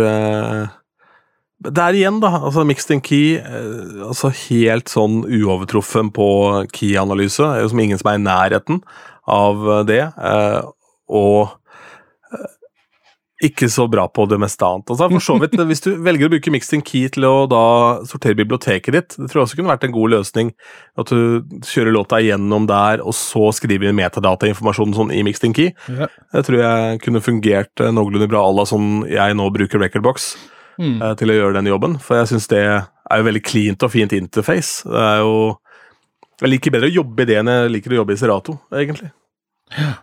[1.64, 2.34] eh, Det er igjen, da.
[2.44, 6.30] altså Mixed in key, eh, altså helt sånn uovertruffen på
[6.76, 7.44] key-analyse.
[7.44, 8.82] Det er jo som ingen som er i nærheten
[9.28, 10.02] av det.
[10.18, 10.62] eh,
[11.10, 11.54] og
[12.34, 12.52] eh,
[13.46, 14.90] ikke så bra på det meste annet.
[14.90, 18.00] Altså, for så vidt, Hvis du velger å bruke Mixed in Key til å da
[18.08, 20.54] sortere biblioteket ditt, det tror jeg også kunne vært en god løsning.
[20.98, 25.54] At du kjører låta igjennom der, og så skriver inn metadatainformasjonen sånn i Mixed in
[25.54, 25.74] Key.
[25.92, 26.08] Ja.
[26.34, 30.32] Det tror jeg kunne fungert eh, noenlunde bra à la sånn jeg nå bruker Recordbox
[30.80, 30.98] Mm.
[31.02, 32.00] eh, til å gjøre den jobben.
[32.04, 34.84] For jeg syns det er jo veldig cleant og fint interface.
[34.88, 35.36] Det er jo
[36.42, 39.08] Jeg liker bedre å jobbe i det enn jeg liker å jobbe i Serato, egentlig.
[39.72, 39.94] Ja.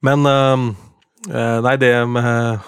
[0.00, 0.62] Men eh,
[1.28, 2.64] eh, Nei, det med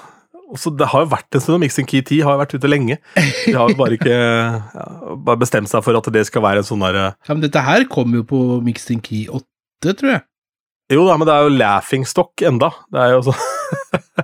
[0.50, 2.98] også, Det har jo vært en stund, Mixing Key 10 har jo vært ute lenge.
[3.14, 4.16] De har jo bare ikke
[4.76, 7.62] ja, bare bestemt seg for at det skal være en sånn derre Ja, men dette
[7.64, 10.24] her kom jo på Mixing Key 8, tror jeg.
[10.90, 12.72] Jo da, men det er jo laughing stock enda.
[12.90, 13.34] Det er jo så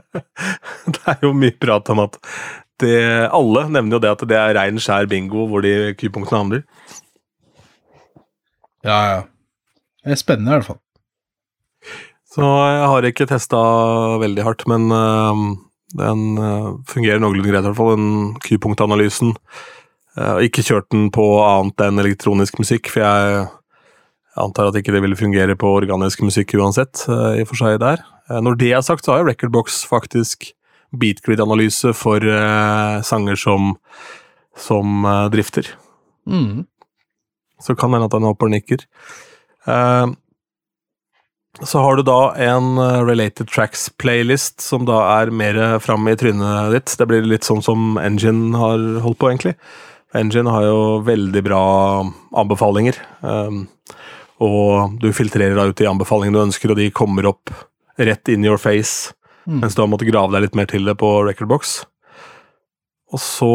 [0.95, 2.19] Det er jo mye prat om at
[2.83, 2.97] det
[3.35, 6.65] Alle nevner jo det at det er rein, skjær bingo hvor de Q-punktene handler.
[8.85, 9.23] Ja, ja.
[10.05, 10.83] Det er spennende, i hvert fall.
[12.37, 13.63] Så jeg har ikke testa
[14.21, 15.41] veldig hardt, men øh,
[15.97, 19.33] den øh, fungerer noenlunde greit, i hvert fall, den Q-punktanalysen.
[20.17, 23.47] Jeg ikke kjørt den på annet enn elektronisk musikk, for jeg
[24.37, 27.81] antar at ikke det ville fungere på organisk musikk uansett, øh, i og for seg
[27.83, 28.03] der.
[28.31, 30.53] Eh, Når det er sagt, så har jo Recordbox faktisk
[30.97, 33.75] beatgrid-analyse for øh, sanger som,
[34.57, 35.73] som øh, drifter.
[36.27, 36.67] Mm.
[37.61, 38.85] Så kan hende at den hopper og nikker.
[39.67, 40.07] Eh,
[41.65, 46.75] så har du da en eh, Related Tracks-playlist som da er mer fram i trynet
[46.75, 46.97] ditt.
[47.01, 49.57] Det blir litt sånn som Engine har holdt på, egentlig.
[50.17, 51.63] Engine har jo veldig bra
[52.37, 53.01] anbefalinger.
[53.25, 53.65] eh,
[54.43, 57.53] og du filtrerer da ut de anbefalingene du ønsker, og de kommer opp
[57.97, 59.13] rett in your face,
[59.47, 59.61] Mm.
[59.63, 61.85] mens du har måttet grave deg litt mer til det på Recordbox.
[63.15, 63.51] Og så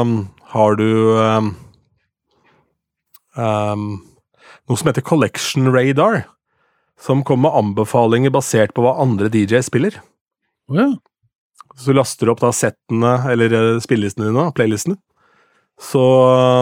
[0.00, 0.14] um,
[0.54, 0.86] har du
[1.20, 1.50] um,
[3.36, 3.82] um,
[4.64, 6.22] noe som heter Collection Radar,
[6.96, 9.98] som kommer med anbefalinger basert på hva andre DJ spiller.
[10.72, 10.88] Oh, ja.
[11.76, 14.96] Så du laster opp da settene, eller eh, spillelistene dine, playlistene.
[15.80, 16.00] Så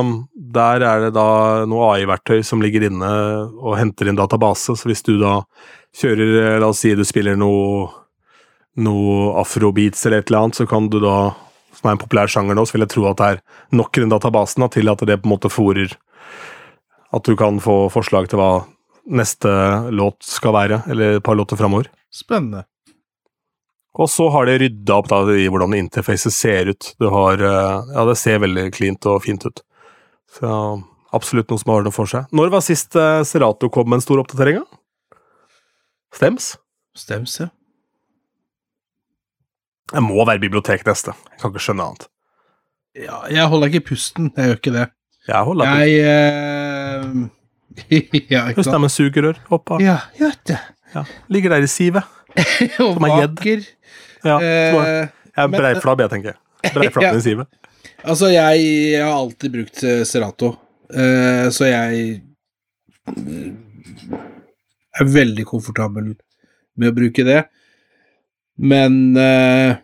[0.00, 3.10] um, der er det da noe AI-verktøy som ligger inne
[3.60, 4.76] og henter inn database.
[4.78, 5.42] Så hvis du da
[5.96, 7.90] kjører, eh, la oss si du spiller noe,
[8.80, 11.16] noe afrobeats eller et eller annet, så kan du da,
[11.76, 13.42] som er en populær sjanger nå, så vil jeg tro at det er
[13.76, 15.96] nok i den databasen da, til at det på en måte fòrer
[17.12, 18.64] At du kan få forslag til hva
[19.12, 19.50] neste
[19.92, 21.90] låt skal være, eller et par låter framover.
[22.08, 22.64] Spennende.
[24.00, 26.94] Og så har de rydda opp da, i hvordan interfacet ser ut.
[27.00, 29.60] Du har, eh, ja, det ser veldig cleant og fint ut.
[30.32, 30.48] Så
[31.12, 32.30] absolutt noe som har det for seg.
[32.32, 34.62] Når var sist eh, Serato kom med en stor oppdatering?
[36.16, 36.54] Stems?
[36.96, 37.50] Stems, ja.
[39.92, 41.12] Det må være bibliotek neste.
[41.34, 42.08] Jeg kan ikke skjønne annet.
[42.96, 43.18] ja.
[43.28, 44.86] Jeg holder ikke pusten, jeg gjør ikke det.
[45.28, 45.84] Jeg holder pusten.
[45.84, 47.38] Jeg eh,
[48.32, 48.80] Ja, ikke det sant.
[48.80, 49.38] med sugerør.
[49.52, 49.78] Hoppa.
[49.84, 50.58] Ja, gjør det.
[50.94, 51.04] Ja.
[51.32, 52.08] Ligger der i sivet.
[52.80, 53.64] Og er vaker.
[54.24, 56.36] Ja, Eh, jeg er breiflabb, jeg, tenker.
[56.74, 57.18] Breiflabben Ja.
[57.18, 57.48] i sivet.
[58.04, 60.52] altså, jeg, jeg har alltid brukt eh, Serato,
[60.92, 62.22] eh, så jeg
[65.00, 66.12] er veldig komfortabel
[66.78, 67.40] med å bruke det.
[68.62, 69.74] Men eh,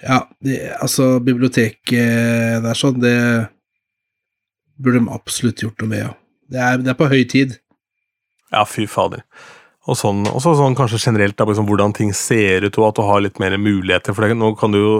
[0.00, 3.14] Ja, det, altså, biblioteket der sånn, det
[4.80, 6.12] burde de absolutt gjort noe med, ja.
[6.50, 7.58] Det er, det er på høy tid.
[8.50, 9.20] Ja, fy fader.
[9.90, 13.02] Og sånn, også sånn kanskje generelt da, liksom, hvordan ting ser ut, og at du
[13.08, 14.14] har litt mer muligheter.
[14.14, 14.94] For det, nå kan du jo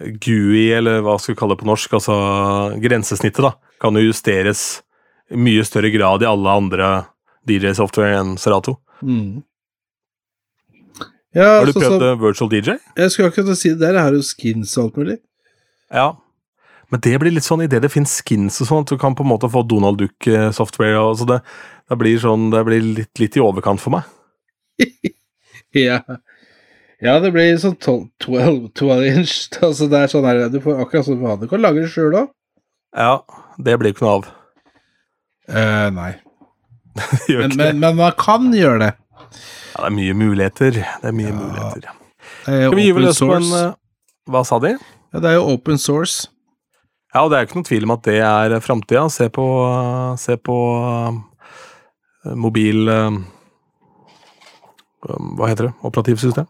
[0.00, 2.16] GUI, eller hva skal vi kalle det på norsk, altså
[2.82, 3.52] grensesnittet, da,
[3.82, 4.80] kan jo justeres
[5.32, 6.88] i mye større grad i alle andre
[7.48, 8.78] DJ-software enn Serato.
[9.04, 9.42] Mm.
[11.34, 12.78] Ja, Har du så- prøvd så- eh, virtual DJ?
[12.96, 15.18] Jeg skulle akkurat si det der, jeg har jo skins og alt mulig.
[15.90, 16.16] Ja.
[16.90, 19.22] Men det blir litt sånn idet det finnes skins og sånn, at du kan på
[19.24, 21.42] en måte få Donald Duck-software, og så det,
[21.88, 24.04] det blir sånn, det blir litt, litt i overkant for meg.
[25.72, 26.02] Ja.
[27.00, 29.36] ja, det blir sånn 12, 12, 12 inch.
[29.64, 31.38] Altså det er sånn her, Du får akkurat sånn har.
[31.40, 32.32] Du kan lage det sjøl òg.
[32.92, 33.22] Ja,
[33.56, 34.26] det blir ikke noe av.
[35.48, 36.12] Eh, nei.
[37.32, 38.90] Men, men, men man kan gjøre det.
[39.72, 40.76] Ja, det er mye muligheter.
[40.76, 41.86] Det er mye muligheter.
[42.44, 43.70] Det er jo Skal vi gi vel løs på en eh,
[44.28, 44.74] Hva sa de?
[44.76, 46.28] Ja, det er jo open source.
[47.14, 49.06] Ja, og det er ikke noen tvil om at det er framtida.
[49.12, 49.46] Se på,
[50.20, 53.18] se på eh, mobil eh,
[55.08, 55.72] um, Hva heter det?
[55.86, 56.46] Operativsystem?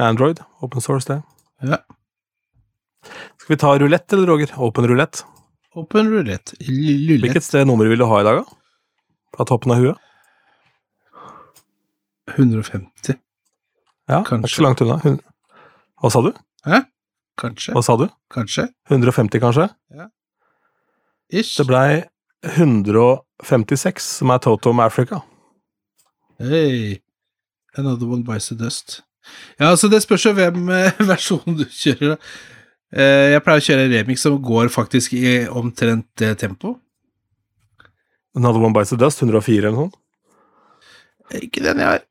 [0.00, 0.40] Android.
[0.64, 1.22] Open source, det.
[1.66, 1.78] Ja.
[3.40, 4.52] Skal vi ta rulett eller, Roger?
[4.56, 5.24] Open rulett.
[5.74, 6.56] Open roulette.
[6.66, 7.22] Lulett.
[7.24, 8.44] Hvilket sted nummer vil du ha i dag, da?
[9.36, 9.98] Fra toppen av huet?
[12.36, 13.16] 150,
[14.10, 14.46] Ja, Kanskje.
[14.46, 15.18] ikke så langt unna.
[16.00, 16.32] Hva sa du?
[17.40, 17.72] kanskje.
[17.74, 18.06] Hva sa du?
[18.30, 18.68] Kanskje.
[18.90, 19.68] 150, kanskje?
[21.32, 21.56] Ish.
[21.58, 22.02] Det blei
[22.42, 25.22] 156, som er Totom Africa.
[26.38, 27.00] Hey.
[27.78, 29.00] Another one bites the dust.
[29.60, 30.70] Ja, altså det spørs jo hvem
[31.10, 32.16] versjonen du kjører.
[32.90, 36.78] Eh, jeg pleier å kjøre remix som går faktisk i omtrent det tempo.
[38.34, 39.98] Another One Bites the Dust, 104 eller noe sånt.
[41.42, 42.04] Ikke den jeg har.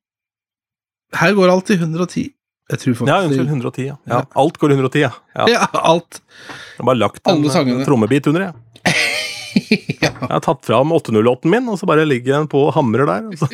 [1.19, 2.29] Her går alt i 110.
[2.69, 3.95] Jeg tror faktisk Ja, unnskyld, 110, ja.
[4.11, 4.19] ja.
[4.37, 5.11] Alt går 110, ja.
[5.35, 5.47] ja.
[5.55, 6.19] Ja, alt.
[6.19, 8.95] Jeg har bare lagt en, en trommebit under, jeg.
[10.03, 10.11] ja.
[10.11, 13.31] Jeg har tatt fram 808-en min, og så bare ligger den på og hamrer der.
[13.39, 13.49] Så.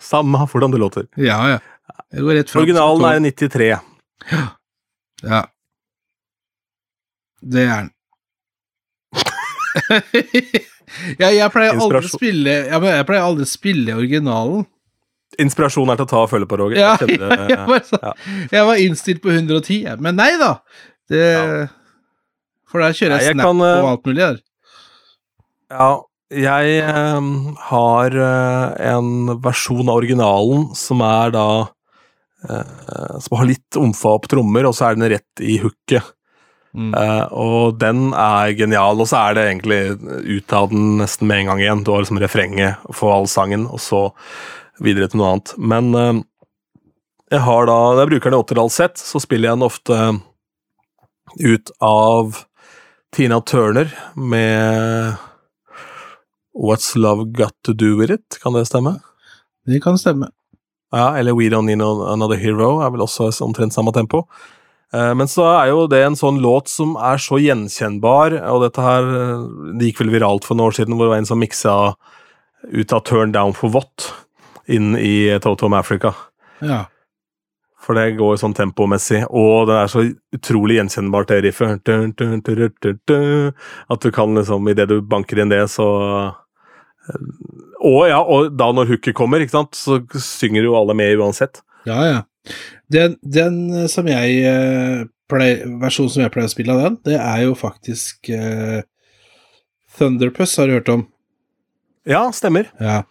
[0.00, 1.06] Samme, hvordan det låter.
[1.16, 1.60] ja, ja.
[2.10, 2.62] Det går rett fram.
[2.62, 3.70] Originalen er 93.
[5.22, 5.40] Ja.
[7.40, 7.90] Det er den.
[11.20, 14.64] ja, jeg pleier aldri å spille ja, men Jeg pleier aldri å spille originalen.
[15.40, 16.80] Inspirasjon er til å ta og følge på, Roger.
[16.80, 18.12] Ja, Jeg kjenner, ja, jeg, var, så, ja.
[18.56, 20.52] jeg var innstilt på 110, men nei da.
[21.10, 21.24] Det,
[22.70, 24.38] For der kjører jeg jeg snap kan, eh, og alt mulig der.
[25.70, 25.90] Ja,
[26.30, 27.28] jeg eh,
[27.70, 29.10] har en
[29.42, 31.48] versjon av originalen som er da
[32.46, 36.14] eh, Som har litt omfang på trommer, og så er den rett i hooket.
[36.70, 36.94] Mm.
[36.94, 39.80] Eh, og den er genial, og så er det egentlig
[40.38, 41.84] ut av den nesten med en gang igjen.
[41.84, 44.08] Du har liksom refrenget for all sangen, og så
[44.80, 45.54] videre til noe annet.
[45.58, 46.20] Men eh,
[47.30, 49.98] jeg har da Når jeg bruker den i åttedalssett, så spiller jeg den ofte
[51.38, 52.40] ut av
[53.14, 55.18] Tina Turner med
[56.60, 58.98] What's Love Got To Do With It, kan det stemme?
[59.66, 60.28] Det kan stemme.
[60.92, 64.24] Ja, eller We Don't Need Another Hero er vel også omtrent samme tempo.
[64.92, 68.82] Eh, Men så er jo det en sånn låt som er så gjenkjennbar, og dette
[68.82, 69.44] her eh,
[69.78, 71.76] Det gikk vel viralt for noen år siden, hvor det var en som miksa
[72.74, 74.10] ut av Turn Down for What
[74.68, 76.12] inn i Toto of Africa.
[76.60, 76.84] Ja.
[77.80, 80.02] For det går sånn tempomessig, og det er så
[80.36, 81.80] utrolig gjenkjennbart, det riffet.
[83.88, 85.86] At du kan liksom, idet du banker inn det, så
[87.80, 91.62] Og ja, og da når hooket kommer, sant, så synger jo alle med uansett.
[91.88, 92.20] Ja, ja.
[92.92, 96.98] Den, den eh, som jeg eh, pleier, Versjonen som jeg pleier å spille av den,
[97.06, 98.80] det er jo faktisk uh,
[99.96, 101.06] Thunderpuss, har du hørt om?
[102.08, 102.68] Ja, stemmer.
[102.82, 103.02] Ja.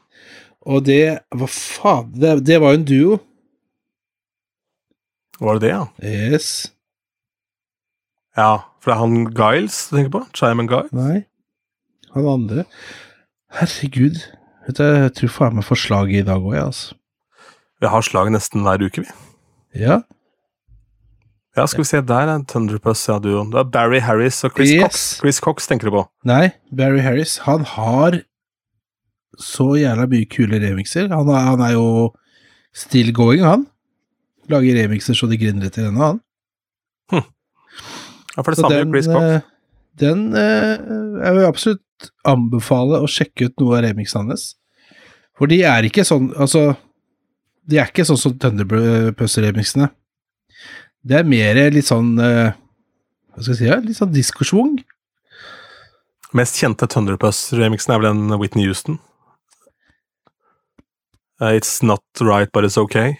[0.67, 2.11] Og det Hva faen?
[2.19, 3.19] Det, det var jo en duo.
[5.39, 5.83] Var det det, ja?
[6.03, 6.49] Yes.
[8.35, 10.25] Ja, for det er han Giles du tenker på?
[10.35, 10.91] Simon Giles?
[10.95, 11.21] Nei.
[12.15, 12.65] Han andre
[13.57, 14.19] Herregud.
[14.67, 16.95] Vet du, jeg tror faen meg får slag i dag òg, jeg, altså.
[17.79, 19.13] Vi har slag nesten hver uke, vi.
[19.85, 20.01] Ja.
[21.57, 23.17] Ja, skal vi se, der er Thunderpuss, ja.
[23.23, 24.83] Det er Barry Harris og Chris Yes.
[24.83, 25.01] Cox.
[25.23, 26.03] Chris Cox tenker du på?
[26.29, 28.19] Nei, Barry Harris, han har
[29.39, 31.07] så jævla mye kule remixer.
[31.11, 31.85] Han er, han er jo
[32.75, 33.65] still going, han.
[34.51, 36.21] Lager remixer så det griner etter ennå, han.
[38.37, 39.23] Ja, for det Så samme den, Chris Cox.
[39.25, 39.41] eh,
[39.99, 41.81] den er jo absolutt
[42.27, 44.45] anbefale å sjekke ut noe av remixene hans.
[45.39, 46.73] For de er ikke sånn Altså,
[47.69, 49.87] de er ikke sånn som Thunderpuss-remixene.
[51.07, 52.51] Det er mer litt sånn eh,
[53.31, 53.67] Hva skal jeg si?
[53.69, 54.79] ja, Litt sånn diskosvung.
[56.35, 58.99] Mest kjente Thunderpuss-remixen er vel en Whitney Houston.
[61.41, 63.15] Uh, It's not right, but it's okay.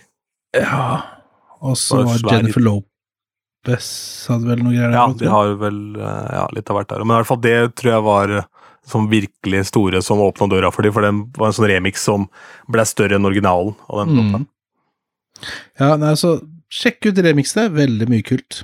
[0.54, 1.02] Ja.
[1.64, 3.88] Og så var Jennifer Lopez
[4.30, 4.98] hadde vel noe greier der.
[4.98, 7.04] Ja, de har vel eh, ja, litt av hvert der.
[7.06, 8.48] Men i hvert fall det tror jeg var eh,
[8.88, 12.28] som virkelig store som åpna døra for dem, for den var en sånn remix som
[12.72, 13.76] ble større enn originalen.
[13.88, 14.42] av den låta.
[14.42, 14.48] Mm.
[15.80, 16.40] Ja, nei, så
[16.72, 17.70] sjekk ut remixene.
[17.74, 18.64] Veldig mye kult.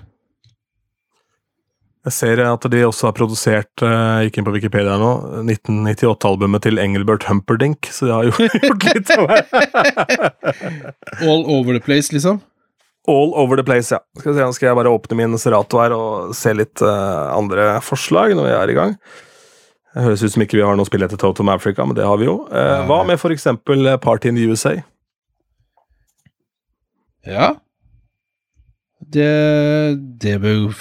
[2.06, 5.12] Jeg ser at de også har produsert jeg gikk inn på Wikipedia nå,
[5.42, 9.32] 1998-albumet til Engelbert Humperdinck, så de har jo gjort litt av.
[11.26, 12.44] All over the place, liksom.
[13.10, 14.04] All over the place, ja.
[14.22, 18.38] Skal se, skal jeg bare åpne min Serato her og se litt uh, andre forslag
[18.38, 18.96] når vi er i gang.
[19.96, 22.18] Det høres ut som ikke vi har noe spill etter Totem Africa, men det har
[22.20, 22.42] vi jo.
[22.52, 24.74] Eh, hva med eksempel eh, Party in the USA?
[27.24, 27.54] Ja.
[29.00, 29.30] Det,
[30.20, 30.76] det bør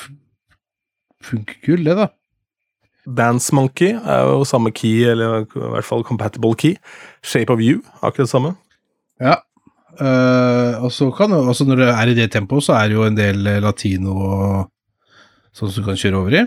[1.22, 2.08] funke kult, det, da.
[3.06, 6.74] Dance Monkey er jo samme key, eller i hvert fall compatible key.
[7.22, 8.56] Shape of You, akkurat det samme.
[9.22, 9.38] Ja.
[9.94, 12.98] Uh, og så kan jo, altså når det er i det tempoet, så er det
[12.98, 14.70] jo en del latino og
[15.54, 16.46] sånn som du kan kjøre over i.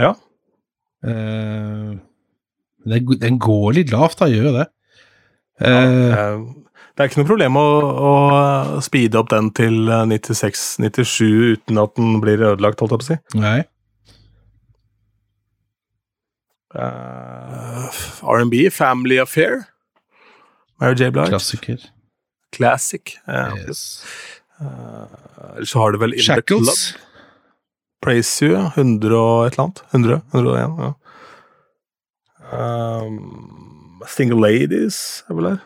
[0.00, 0.14] Ja.
[1.04, 1.94] Uh,
[2.84, 4.68] den, den går litt lavt, da, gjør jo det.
[5.62, 6.44] Uh,
[6.94, 7.62] Det er ikke noe problem å,
[8.06, 8.10] å
[8.86, 11.24] speede opp den til eh, 96-97
[11.56, 13.16] uten at den blir ødelagt, holdt jeg på å si.
[13.42, 13.56] Nei.
[16.74, 17.90] Uh,
[18.34, 19.64] R&B, Family Affair.
[20.80, 21.10] Mary J.
[21.14, 21.28] Blige.
[21.34, 21.78] Klassiker.
[22.54, 23.16] Classic.
[23.26, 24.04] Uh, Yes.
[24.60, 26.70] uh, så har du vel In The Club.
[28.04, 29.82] Praise You, 100 og et eller annet.
[29.96, 30.20] 100?
[30.34, 30.92] 101, ja.
[32.54, 34.98] Um, Single Ladies
[35.28, 35.62] er vel der.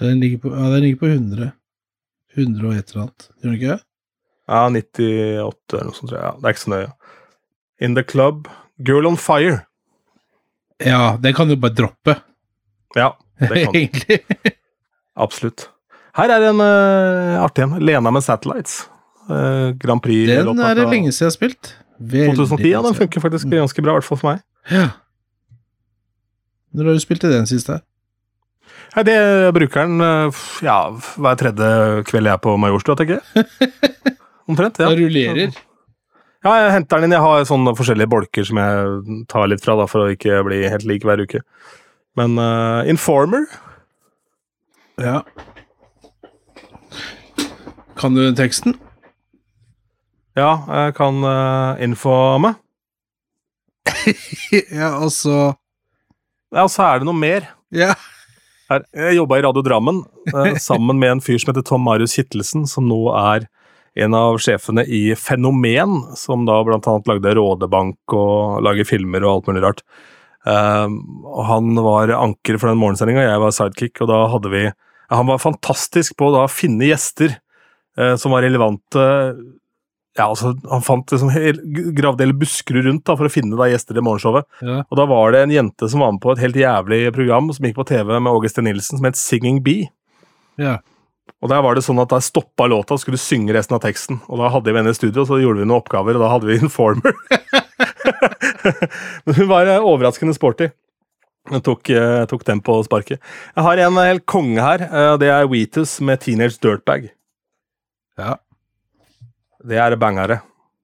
[0.00, 1.50] Den ligger på, ja, den ligger på 100.
[2.36, 3.28] 100 og et eller annet.
[3.28, 3.82] Gjør den ikke det?
[4.46, 6.24] Ja, 98 eller noe sånt, tror jeg.
[6.24, 6.90] Ja, det er ikke så nøye.
[7.86, 8.50] In the Club,
[8.88, 9.60] Girl on Fire.
[10.80, 12.18] Ja, den kan du bare droppe,
[12.96, 13.78] Ja, det kan du.
[13.80, 14.20] egentlig.
[15.16, 15.68] Absolutt.
[16.16, 17.78] Her er en uh, artig en.
[17.84, 18.86] Lena med Satellites.
[19.26, 20.28] Eh, Grand Prix.
[20.30, 21.74] Den låta er det lenge siden jeg har spilt.
[21.96, 24.42] Veldig 2010, ja, den funker faktisk ganske bra, i hvert fall for meg.
[24.70, 24.88] Ja.
[26.76, 27.80] Når har du spilt i den siste?
[28.96, 29.16] Nei, det
[29.56, 31.70] bruker den eh, ja, hver tredje
[32.08, 33.48] kveld jeg er på Majorstua, tenker jeg.
[34.50, 34.90] Omtrent, ja.
[34.90, 35.56] Da rullerer.
[36.46, 37.16] Ja, jeg henter den inn.
[37.16, 40.60] Jeg har sånne forskjellige bolker som jeg tar litt fra, da, for å ikke bli
[40.70, 41.42] helt lik hver uke.
[42.16, 43.48] Men uh, Informer
[45.02, 45.20] Ja.
[47.98, 48.76] Kan du teksten?
[50.36, 52.52] Ja, jeg kan uh, infome.
[54.52, 55.54] ja, altså
[56.52, 57.48] Ja, og så er det noe mer.
[57.74, 57.94] Ja.
[58.68, 58.82] Her.
[58.92, 60.00] Jeg jobba i Radio Drammen
[60.32, 63.46] eh, sammen med en fyr som heter Tom Marius Kittelsen, som nå er
[63.96, 69.30] en av sjefene i Fenomen, som da blant annet lagde Rådebank og lager filmer og
[69.32, 69.84] alt mulig rart.
[70.44, 70.96] Eh,
[71.32, 74.66] og han var anker for den morgensendinga, jeg var sidekick, og da hadde vi
[75.14, 79.04] Han var fantastisk på å da finne gjester eh, som var relevante
[80.16, 81.28] ja, altså, Han fant liksom,
[81.96, 84.46] gravde hele Buskerud rundt da, for å finne da gjester til morgenshowet.
[84.64, 84.80] ja.
[84.90, 87.64] Og da var det en jente som var med på et helt jævlig program som
[87.68, 89.88] gikk på TV med Augustin Nilsen, som het Singing Bee.
[90.58, 90.78] ja.
[91.42, 94.20] Og der var det sånn at da stoppa låta og skulle synge resten av teksten.
[94.30, 96.28] Og da hadde vi henne i studio, og så gjorde vi noen oppgaver, og da
[96.32, 97.12] hadde vi Informer.
[99.26, 100.68] Men hun var eh, overraskende sporty.
[101.50, 103.20] Hun tok, eh, tok den på sparket.
[103.54, 104.80] Jeg har en helt konge her.
[104.86, 107.10] eh, Det er Wheatus med Teenage Dirtbag.
[108.18, 108.36] Ja.
[109.66, 110.40] Det er bangere.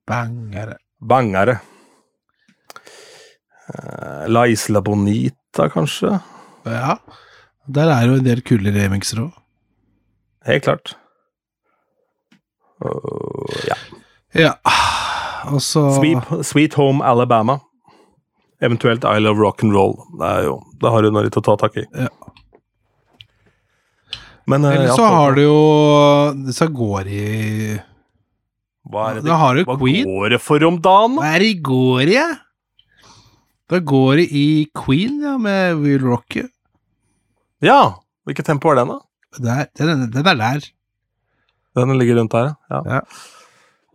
[0.08, 0.76] Bangere.
[0.98, 1.58] Bangere.
[3.68, 6.18] Eh, La Isla Bonita, kanskje?
[6.66, 6.96] Ja.
[7.66, 9.36] Der er jo en del kule remixer òg.
[10.48, 10.96] Helt klart.
[12.82, 13.76] Uh, ja.
[14.34, 14.52] Ja.
[15.52, 17.60] Og så Sweet, Sweet Home Alabama.
[18.62, 19.94] Eventuelt I Love Rock and Roll.
[20.18, 21.86] Det jo, det har du noe litt å ta tak i.
[21.94, 22.10] Ja.
[24.50, 25.58] Men eh, Eller ja, så har du jo
[26.46, 27.24] disse går i
[28.90, 30.06] Hva er det, Da har du hva Queen.
[30.08, 31.16] går det for om dagen?
[31.16, 31.22] da?
[31.22, 32.10] Hva er det i går?
[32.10, 32.28] Ja?
[33.70, 36.48] Da går det i Queen, ja, med Will Rock You.
[37.62, 37.98] Ja!
[38.26, 38.98] Hvilket tempo er den, da?
[39.38, 40.66] Der, den, den er der.
[41.78, 42.82] Den ligger rundt der, ja.
[42.98, 43.00] Ja.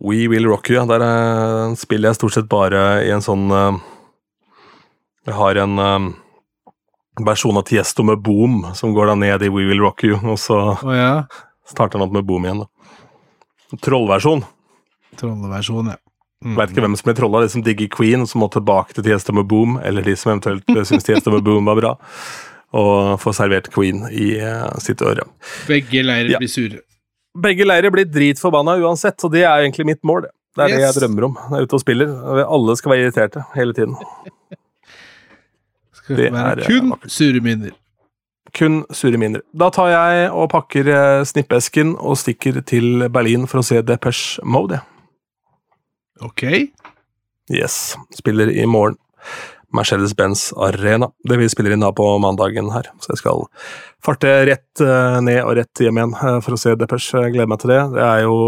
[0.00, 0.78] We Will Rock You.
[0.80, 0.86] ja.
[0.86, 3.78] Der eh, spiller jeg stort sett bare i en sånn eh,
[5.28, 6.08] Jeg har en eh,
[7.26, 10.38] versjon av Tiesto med Boom som går da ned i We Will Rock You, og
[10.38, 11.26] så oh, ja.
[11.66, 12.64] starter den opp med Boom igjen.
[12.64, 13.78] da.
[13.84, 14.44] Trollversjon.
[15.18, 15.96] Trolleversjon, ja.
[16.44, 16.54] Mm.
[16.54, 19.32] Veit ikke hvem som ble trolla, de som digger Queen, som må tilbake til Tiesto
[19.34, 21.92] med Boom, eller de som eventuelt syns Tiesto med Boom var bra,
[22.78, 25.24] og få servert Queen i eh, sitt øre.
[25.66, 26.38] Begge leirer Ja.
[26.38, 26.78] blir sure.
[27.38, 30.22] Begge leirer blir dritforbanna uansett, og det er egentlig mitt mål.
[30.22, 30.30] det.
[30.58, 32.14] er er det jeg drømmer om når jeg er ute og spiller.
[32.46, 33.96] Alle skal være irriterte hele tiden.
[35.92, 37.10] Skal Det være er, eh, kun vakkert.
[37.10, 37.70] sure minner.
[38.54, 39.40] Kun sure minner.
[39.54, 44.40] Da tar jeg og pakker eh, snippesken og stikker til Berlin for å se Depeche
[44.44, 44.78] Mode.
[44.80, 44.82] jeg.
[46.24, 46.44] Ok.
[47.52, 47.96] Yes.
[48.16, 48.98] Spiller i morgen.
[49.74, 51.10] Mercedes-Benz Arena.
[51.28, 52.86] Det vi spiller inn da på mandagen her.
[53.04, 53.42] Så jeg skal
[54.04, 57.20] farte rett eh, ned og rett hjem igjen eh, for å se Depeche.
[57.26, 57.80] Jeg gleder meg til det.
[57.92, 58.38] Det er jo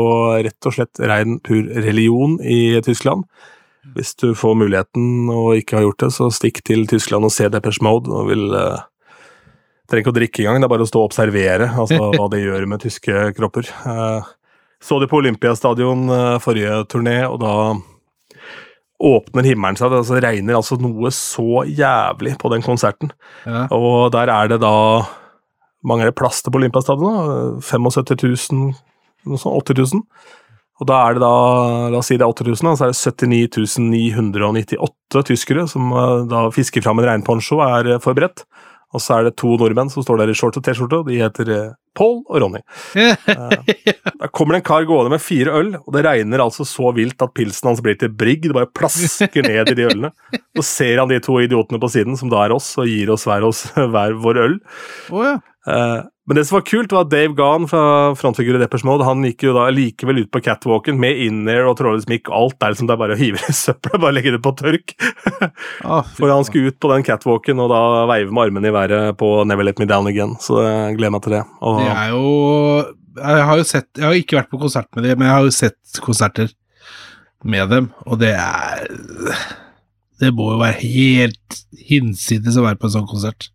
[0.49, 3.27] rett og slett rein pur religion i Tyskland.
[3.97, 7.51] Hvis du får muligheten og ikke har gjort det, så stikk til Tyskland og se
[7.53, 8.09] Depeche Mode.
[8.13, 8.49] og vil...
[8.57, 8.87] eh,
[9.91, 12.45] Trenger ikke å drikke engang, det er bare å stå og observere altså, hva det
[12.45, 13.67] gjør med tyske kropper.
[13.91, 14.29] Eh,
[14.83, 17.55] så de på Olympiastadion eh, forrige turné, og da
[19.01, 19.93] åpner himmelen seg.
[19.93, 23.13] Det altså, regner altså noe så jævlig på den konserten.
[23.47, 23.67] Ja.
[23.73, 24.75] Og der er det da
[25.87, 27.17] mange er det plass til på Olympiastadion?
[27.17, 27.65] da?
[27.65, 28.75] 75 000,
[29.29, 30.05] noe sånt, 80 000.
[30.81, 31.35] Og da er det da,
[31.93, 36.27] la oss si det er 8000, da, så er det 79 998 tyskere som eh,
[36.31, 38.47] da fisker fram en regnponcho og er eh, forberedt.
[38.91, 41.21] Og så er det to nordmenn som står der i shorts og T-skjorte, og de
[41.21, 42.61] heter eh, Paul og Ronny.
[44.21, 47.23] da kommer det en kar gående med fire øl, og det regner altså så vilt
[47.23, 48.43] at pilsen hans blir til brigg.
[48.47, 50.13] Det bare plasker ned i de ølene.
[50.59, 53.27] Så ser han de to idiotene på siden, som da er oss, og gir oss
[53.29, 53.65] hver, oss,
[53.95, 54.59] hver vår øl.
[55.15, 55.37] Oh, ja.
[56.31, 57.81] Men det som var kult, var at Dave Gahn fra
[58.15, 61.75] frontfigur i Deppers Mode han gikk jo da likevel ut på catwalken med in-air og
[61.81, 62.31] trådløs mic.
[62.31, 64.95] Alt er liksom det er bare å hive i søpla, bare legge det på tørk.
[65.83, 69.19] Ah, For han skulle ut på den catwalken og da veive med armene i været
[69.19, 70.39] på Never Let Me Down Again.
[70.39, 71.43] Så jeg gleder meg til det.
[71.67, 72.25] Og, Det er jo
[73.27, 75.51] Jeg har jo sett Jeg har ikke vært på konsert med dem, men jeg har
[75.51, 76.55] jo sett konserter
[77.43, 78.87] med dem, og det er
[80.21, 83.51] Det må jo være helt hinsides å være på en sånn konsert.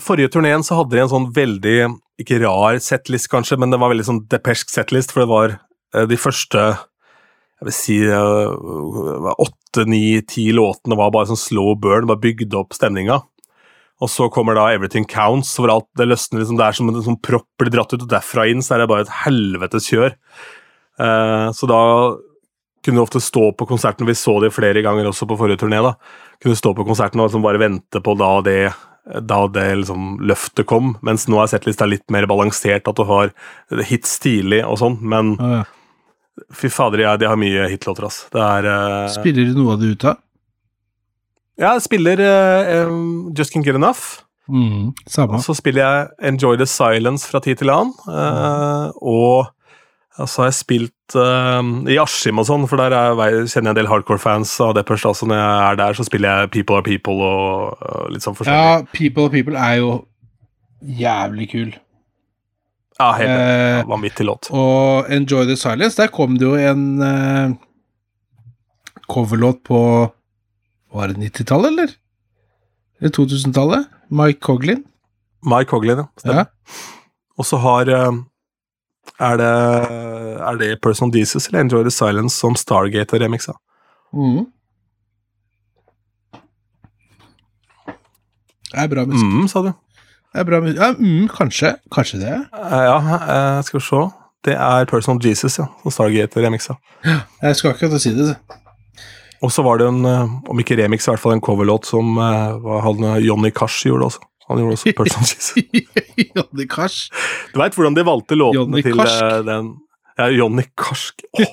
[0.00, 1.76] Forrige turneen så hadde de en sånn veldig
[2.22, 6.06] ikke rar setlist, kanskje, men det var veldig sånn depesk setlist, for det var eh,
[6.08, 6.70] de første
[7.62, 12.58] jeg vil si eh, åtte, ni, ti låtene var bare sånn slow burn, bare bygde
[12.58, 13.20] opp stemninga.
[14.02, 17.04] Og så kommer da Everything Counts, hvor alt det løsner liksom, Det er som en
[17.06, 20.16] sånn propp blir dratt ut, og derfra inn så er det bare et helvetes kjør.
[20.98, 21.82] Eh, så da
[22.82, 25.78] kunne du ofte stå på konserten, vi så det flere ganger også på forrige turné,
[25.86, 25.94] da.
[26.42, 28.58] Kunne stå på konserten og liksom bare vente på da det
[29.02, 33.32] da det liksom løftet kom, mens nå er settlista litt mer balansert, at du har
[33.88, 36.44] hits tidlig og sånn, men Å, ja.
[36.54, 38.20] fy fader, ja, de har mye hitlåter, ass.
[38.32, 40.20] Det er uh, Spiller du noe av det ut av?
[41.60, 42.92] Ja, jeg spiller uh,
[43.36, 44.22] Just Can't Get Enough.
[44.52, 45.38] Mm, samme.
[45.38, 47.92] Og så spiller jeg Enjoy the Silence fra tid til annen.
[48.10, 49.52] eh, og
[50.18, 53.70] ja, så har jeg spilt uh, i Askim og sånn, for der er, jeg- kjenner
[53.70, 55.04] jeg en del hardcore-fans av Deppers.
[55.08, 58.36] Altså, når jeg er der, så spiller jeg People Are People og, uh, litt sånn
[58.36, 58.60] forskjellig.
[58.60, 59.92] Ja, People are People er jo
[60.82, 61.72] jævlig kul.
[63.00, 64.50] Ja, helt uh, ja, Vanvittig låt.
[64.52, 67.54] Og Enjoy the Silence, der kom det jo en uh,
[69.08, 69.78] coverlåt på
[70.92, 71.94] Var det 90-tallet, eller?
[73.00, 73.86] Eller 2000-tallet?
[74.12, 74.82] Mike Coglin?
[75.42, 76.06] Mike Coglin, ja.
[76.20, 76.44] Stemmer.
[76.44, 76.82] Ja.
[77.40, 78.10] Og så har eh,
[79.22, 79.52] er det,
[80.42, 83.54] er det Personal Jesus eller Enjoy the Silence som Stargate har remixa?
[84.12, 84.46] Mm.
[88.72, 89.28] Det er bra musikk.
[89.28, 89.72] Mm, sa du.
[90.32, 90.80] Det er bra musikk.
[90.80, 91.74] Ja, mm, kanskje.
[91.92, 92.32] Kanskje det.
[92.56, 92.98] Eh, ja,
[93.36, 94.02] eh, skal vi se.
[94.42, 96.78] Det er Personal Jesus, ja, som Stargate remixa.
[97.04, 98.36] Ja, Jeg skal ikke si det.
[99.42, 102.16] Og så var det en, eh, om ikke remix, i hvert fall en coverlåt som
[102.18, 104.20] uh, Johnny Cash gjorde også.
[104.52, 105.48] Han gjorde også Personal Jesus.
[106.36, 107.16] Johnny Karsk.
[107.54, 109.24] Du veit hvordan de valgte låtene til Karsk.
[109.26, 109.72] eh, den
[110.20, 111.24] Ja, Johnny Karsk.
[111.32, 111.44] Oh.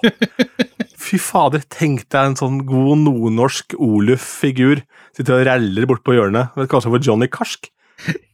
[1.00, 4.82] fy fader, tenk deg en sånn god nordnorsk Oluf-figur.
[5.16, 6.52] Sitter og raller bort på hjørnet.
[6.60, 7.72] Vet kanskje hvor Johnny Karsk?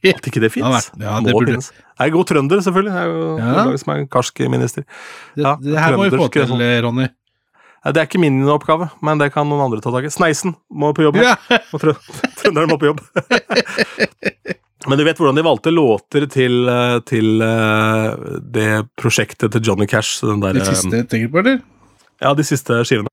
[0.06, 0.90] At ikke det fins.
[1.02, 2.94] ja, det burde- Jeg er god trønder, selvfølgelig.
[2.94, 3.78] Jeg er jo Ja.
[3.82, 4.84] som er en karsk-minister.
[5.36, 6.66] Det, Ja, det her må vi få til, sånn.
[6.86, 7.08] Ronny.
[7.86, 10.14] Det er ikke min oppgave, men det kan noen andre ta tak i.
[10.14, 11.20] Sneisen må på jobb.
[11.22, 11.36] Ja.
[12.40, 13.04] Trønderen må på jobb.
[14.86, 18.10] Men du vet hvordan de valgte låter til, eh, til eh,
[18.54, 18.68] det
[19.02, 20.20] prosjektet til Johnny Cash?
[20.22, 21.56] Den der, de siste jeg tenker på, eller?
[22.22, 23.10] Ja, de siste skivene.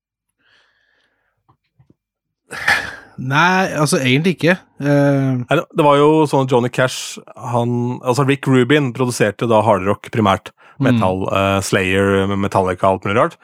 [3.17, 4.55] Nei, altså egentlig ikke.
[4.81, 5.41] Uh...
[5.45, 10.09] Nei, det- var jo sånn at Johnny Cash han, altså Rick Rubin produserte da hardrock
[10.13, 10.53] primært.
[10.83, 13.35] Metal, eh, Slayer, Metallica, alt mulig rart.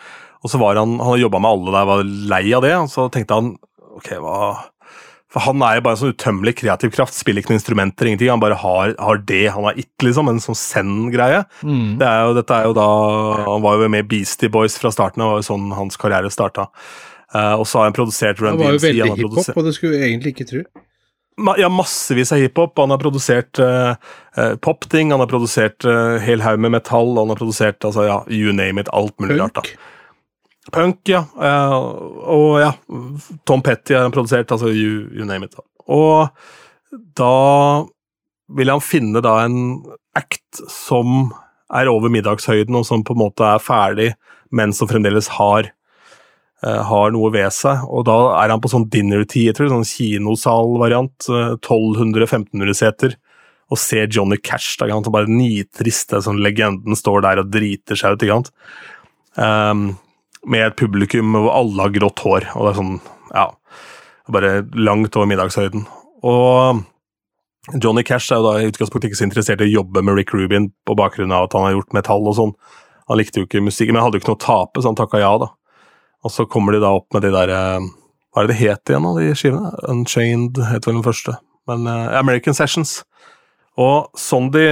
[0.43, 3.07] Og så var han Han jobba med alle der, var lei av det, og så
[3.11, 3.55] tenkte han
[3.99, 4.37] ok, hva
[5.29, 8.31] For han er jo bare en sånn utømmelig kreativ kraft, spiller ikke noen instrumenter, ingenting.
[8.31, 11.43] Han bare har, har det, han har it, liksom, en sånn send-greie.
[11.61, 11.99] mm.
[12.01, 12.89] Det er jo, dette er jo da
[13.45, 16.69] Han var jo med Beastie Boys fra starten, det var jo sånn hans karriere starta.
[17.29, 19.75] Uh, og så har han produsert Run Han var jo veldig har hiphop, og det
[19.75, 20.63] skulle jeg egentlig ikke tro.
[21.61, 22.73] Ja, massevis av hiphop.
[22.81, 23.93] Han har produsert uh,
[24.65, 28.51] popting, han har produsert uh, hel haug med metall, han har produsert altså, ja, you
[28.55, 29.61] name it, alt mulig rart.
[29.61, 29.98] da.
[30.73, 31.01] Punk.
[31.09, 31.23] Ja.
[31.41, 31.75] eh,
[32.29, 32.73] og ja,
[33.47, 35.57] Tom Petty har han produsert, altså you, you name it.
[35.89, 36.29] Og
[37.17, 37.85] da
[38.57, 39.59] vil han finne da en
[40.17, 41.29] act som
[41.69, 44.13] er over middagshøyden, og som på en måte er ferdig,
[44.49, 48.87] men som fremdeles har eh, har noe ved seg, og da er han på sånn
[48.89, 53.17] dinner theater, sånn kinosalvariant, eh, 1200-1500 seter,
[53.69, 58.15] og ser Johnny Cash, da, og bare nitriste, sånn legenden står der og driter seg
[58.15, 58.49] ut, ikke sant.
[59.37, 59.83] Ehm,
[60.49, 62.95] med et publikum hvor alle har grått hår, og det er sånn,
[63.33, 63.47] ja,
[64.33, 65.85] bare langt over middagshøyden.
[66.27, 66.81] Og
[67.77, 70.33] Johnny Cash er jo da i utgangspunktet ikke så interessert i å jobbe med Rick
[70.33, 72.53] Rubin på bakgrunn av at han har gjort metall og sånn.
[73.09, 74.97] Han likte jo ikke musikken, men han hadde jo ikke noe å tape, så han
[74.97, 75.51] takka ja, da.
[76.25, 77.85] Og så kommer de da opp med de der eh,
[78.33, 79.69] Hva er det det het igjen, da, de skivene?
[79.89, 81.37] Unchained het vel den første.
[81.69, 82.99] Men uh, American Sessions.
[83.79, 84.65] Og sånn de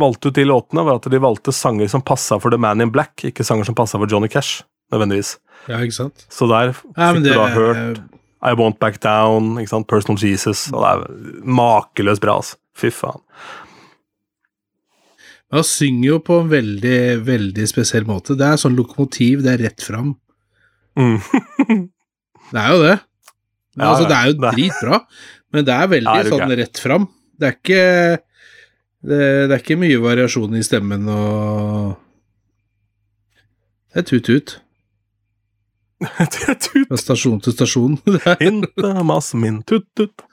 [0.00, 2.92] valgte ut de låtene, var at de valgte sanger som passa for The Man in
[2.92, 5.36] Black, ikke sanger som passa for Johnny Cash, nødvendigvis.
[5.70, 6.26] Ja, ikke sant?
[6.32, 8.02] Så der Ja, men fikk det du da hørt
[8.44, 9.88] I Won't Back Down, ikke sant?
[9.88, 12.58] Personal Jesus, og det er makeløst bra, altså.
[12.76, 13.22] Fy faen.
[15.54, 18.34] Han synger jo på en veldig, veldig spesiell måte.
[18.36, 20.16] Det er sånn lokomotiv, det er rett fram.
[20.98, 21.18] Mm.
[22.52, 22.96] Det er jo det.
[23.74, 24.98] Men, Ja, altså, det er jo det dritbra,
[25.50, 27.06] men det er veldig Ja, er sånn rett fram.
[27.40, 27.84] Det er ikke
[29.04, 31.96] det, det er ikke mye variasjon i stemmen og
[33.90, 34.54] Det er tut-tut.
[36.02, 37.98] Fra stasjon til stasjon.
[38.06, 40.24] Det er- min tut-tut.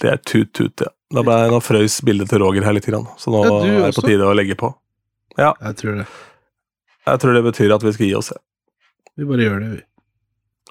[0.00, 0.90] Det er tut-tut, ja.
[1.14, 3.94] Da ble Nå frøys bildet til Roger her litt, grann, så nå Ja, er det
[3.94, 4.72] på tide å legge på.
[5.38, 6.06] Jeg tror det.
[7.04, 8.32] Jeg tror det betyr at vi skal gi oss.
[8.34, 8.40] ja.
[9.14, 9.82] Vi bare gjør det, vi.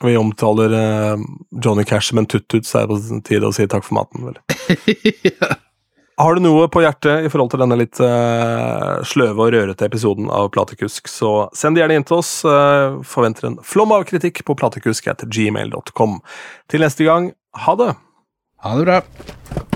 [0.03, 1.21] Vi omtaler uh,
[1.63, 4.25] Johnny Cash som en tut-tut, så er det på tide å si takk for maten.
[4.27, 4.39] vel.
[5.29, 5.53] ja.
[6.22, 10.30] Har du noe på hjertet i forhold til denne litt uh, sløve og rørete episoden
[10.30, 12.32] av Platekusk, så send det gjerne inn til oss.
[12.45, 16.20] Uh, forventer en flom av kritikk på platekusk.gmail.com.
[16.70, 17.32] Til neste gang,
[17.66, 17.93] ha det!
[18.64, 19.01] Ha det bra.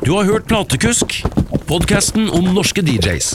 [0.06, 1.20] Du har hørt Platekusk,
[1.68, 3.34] podkasten om norske DJs.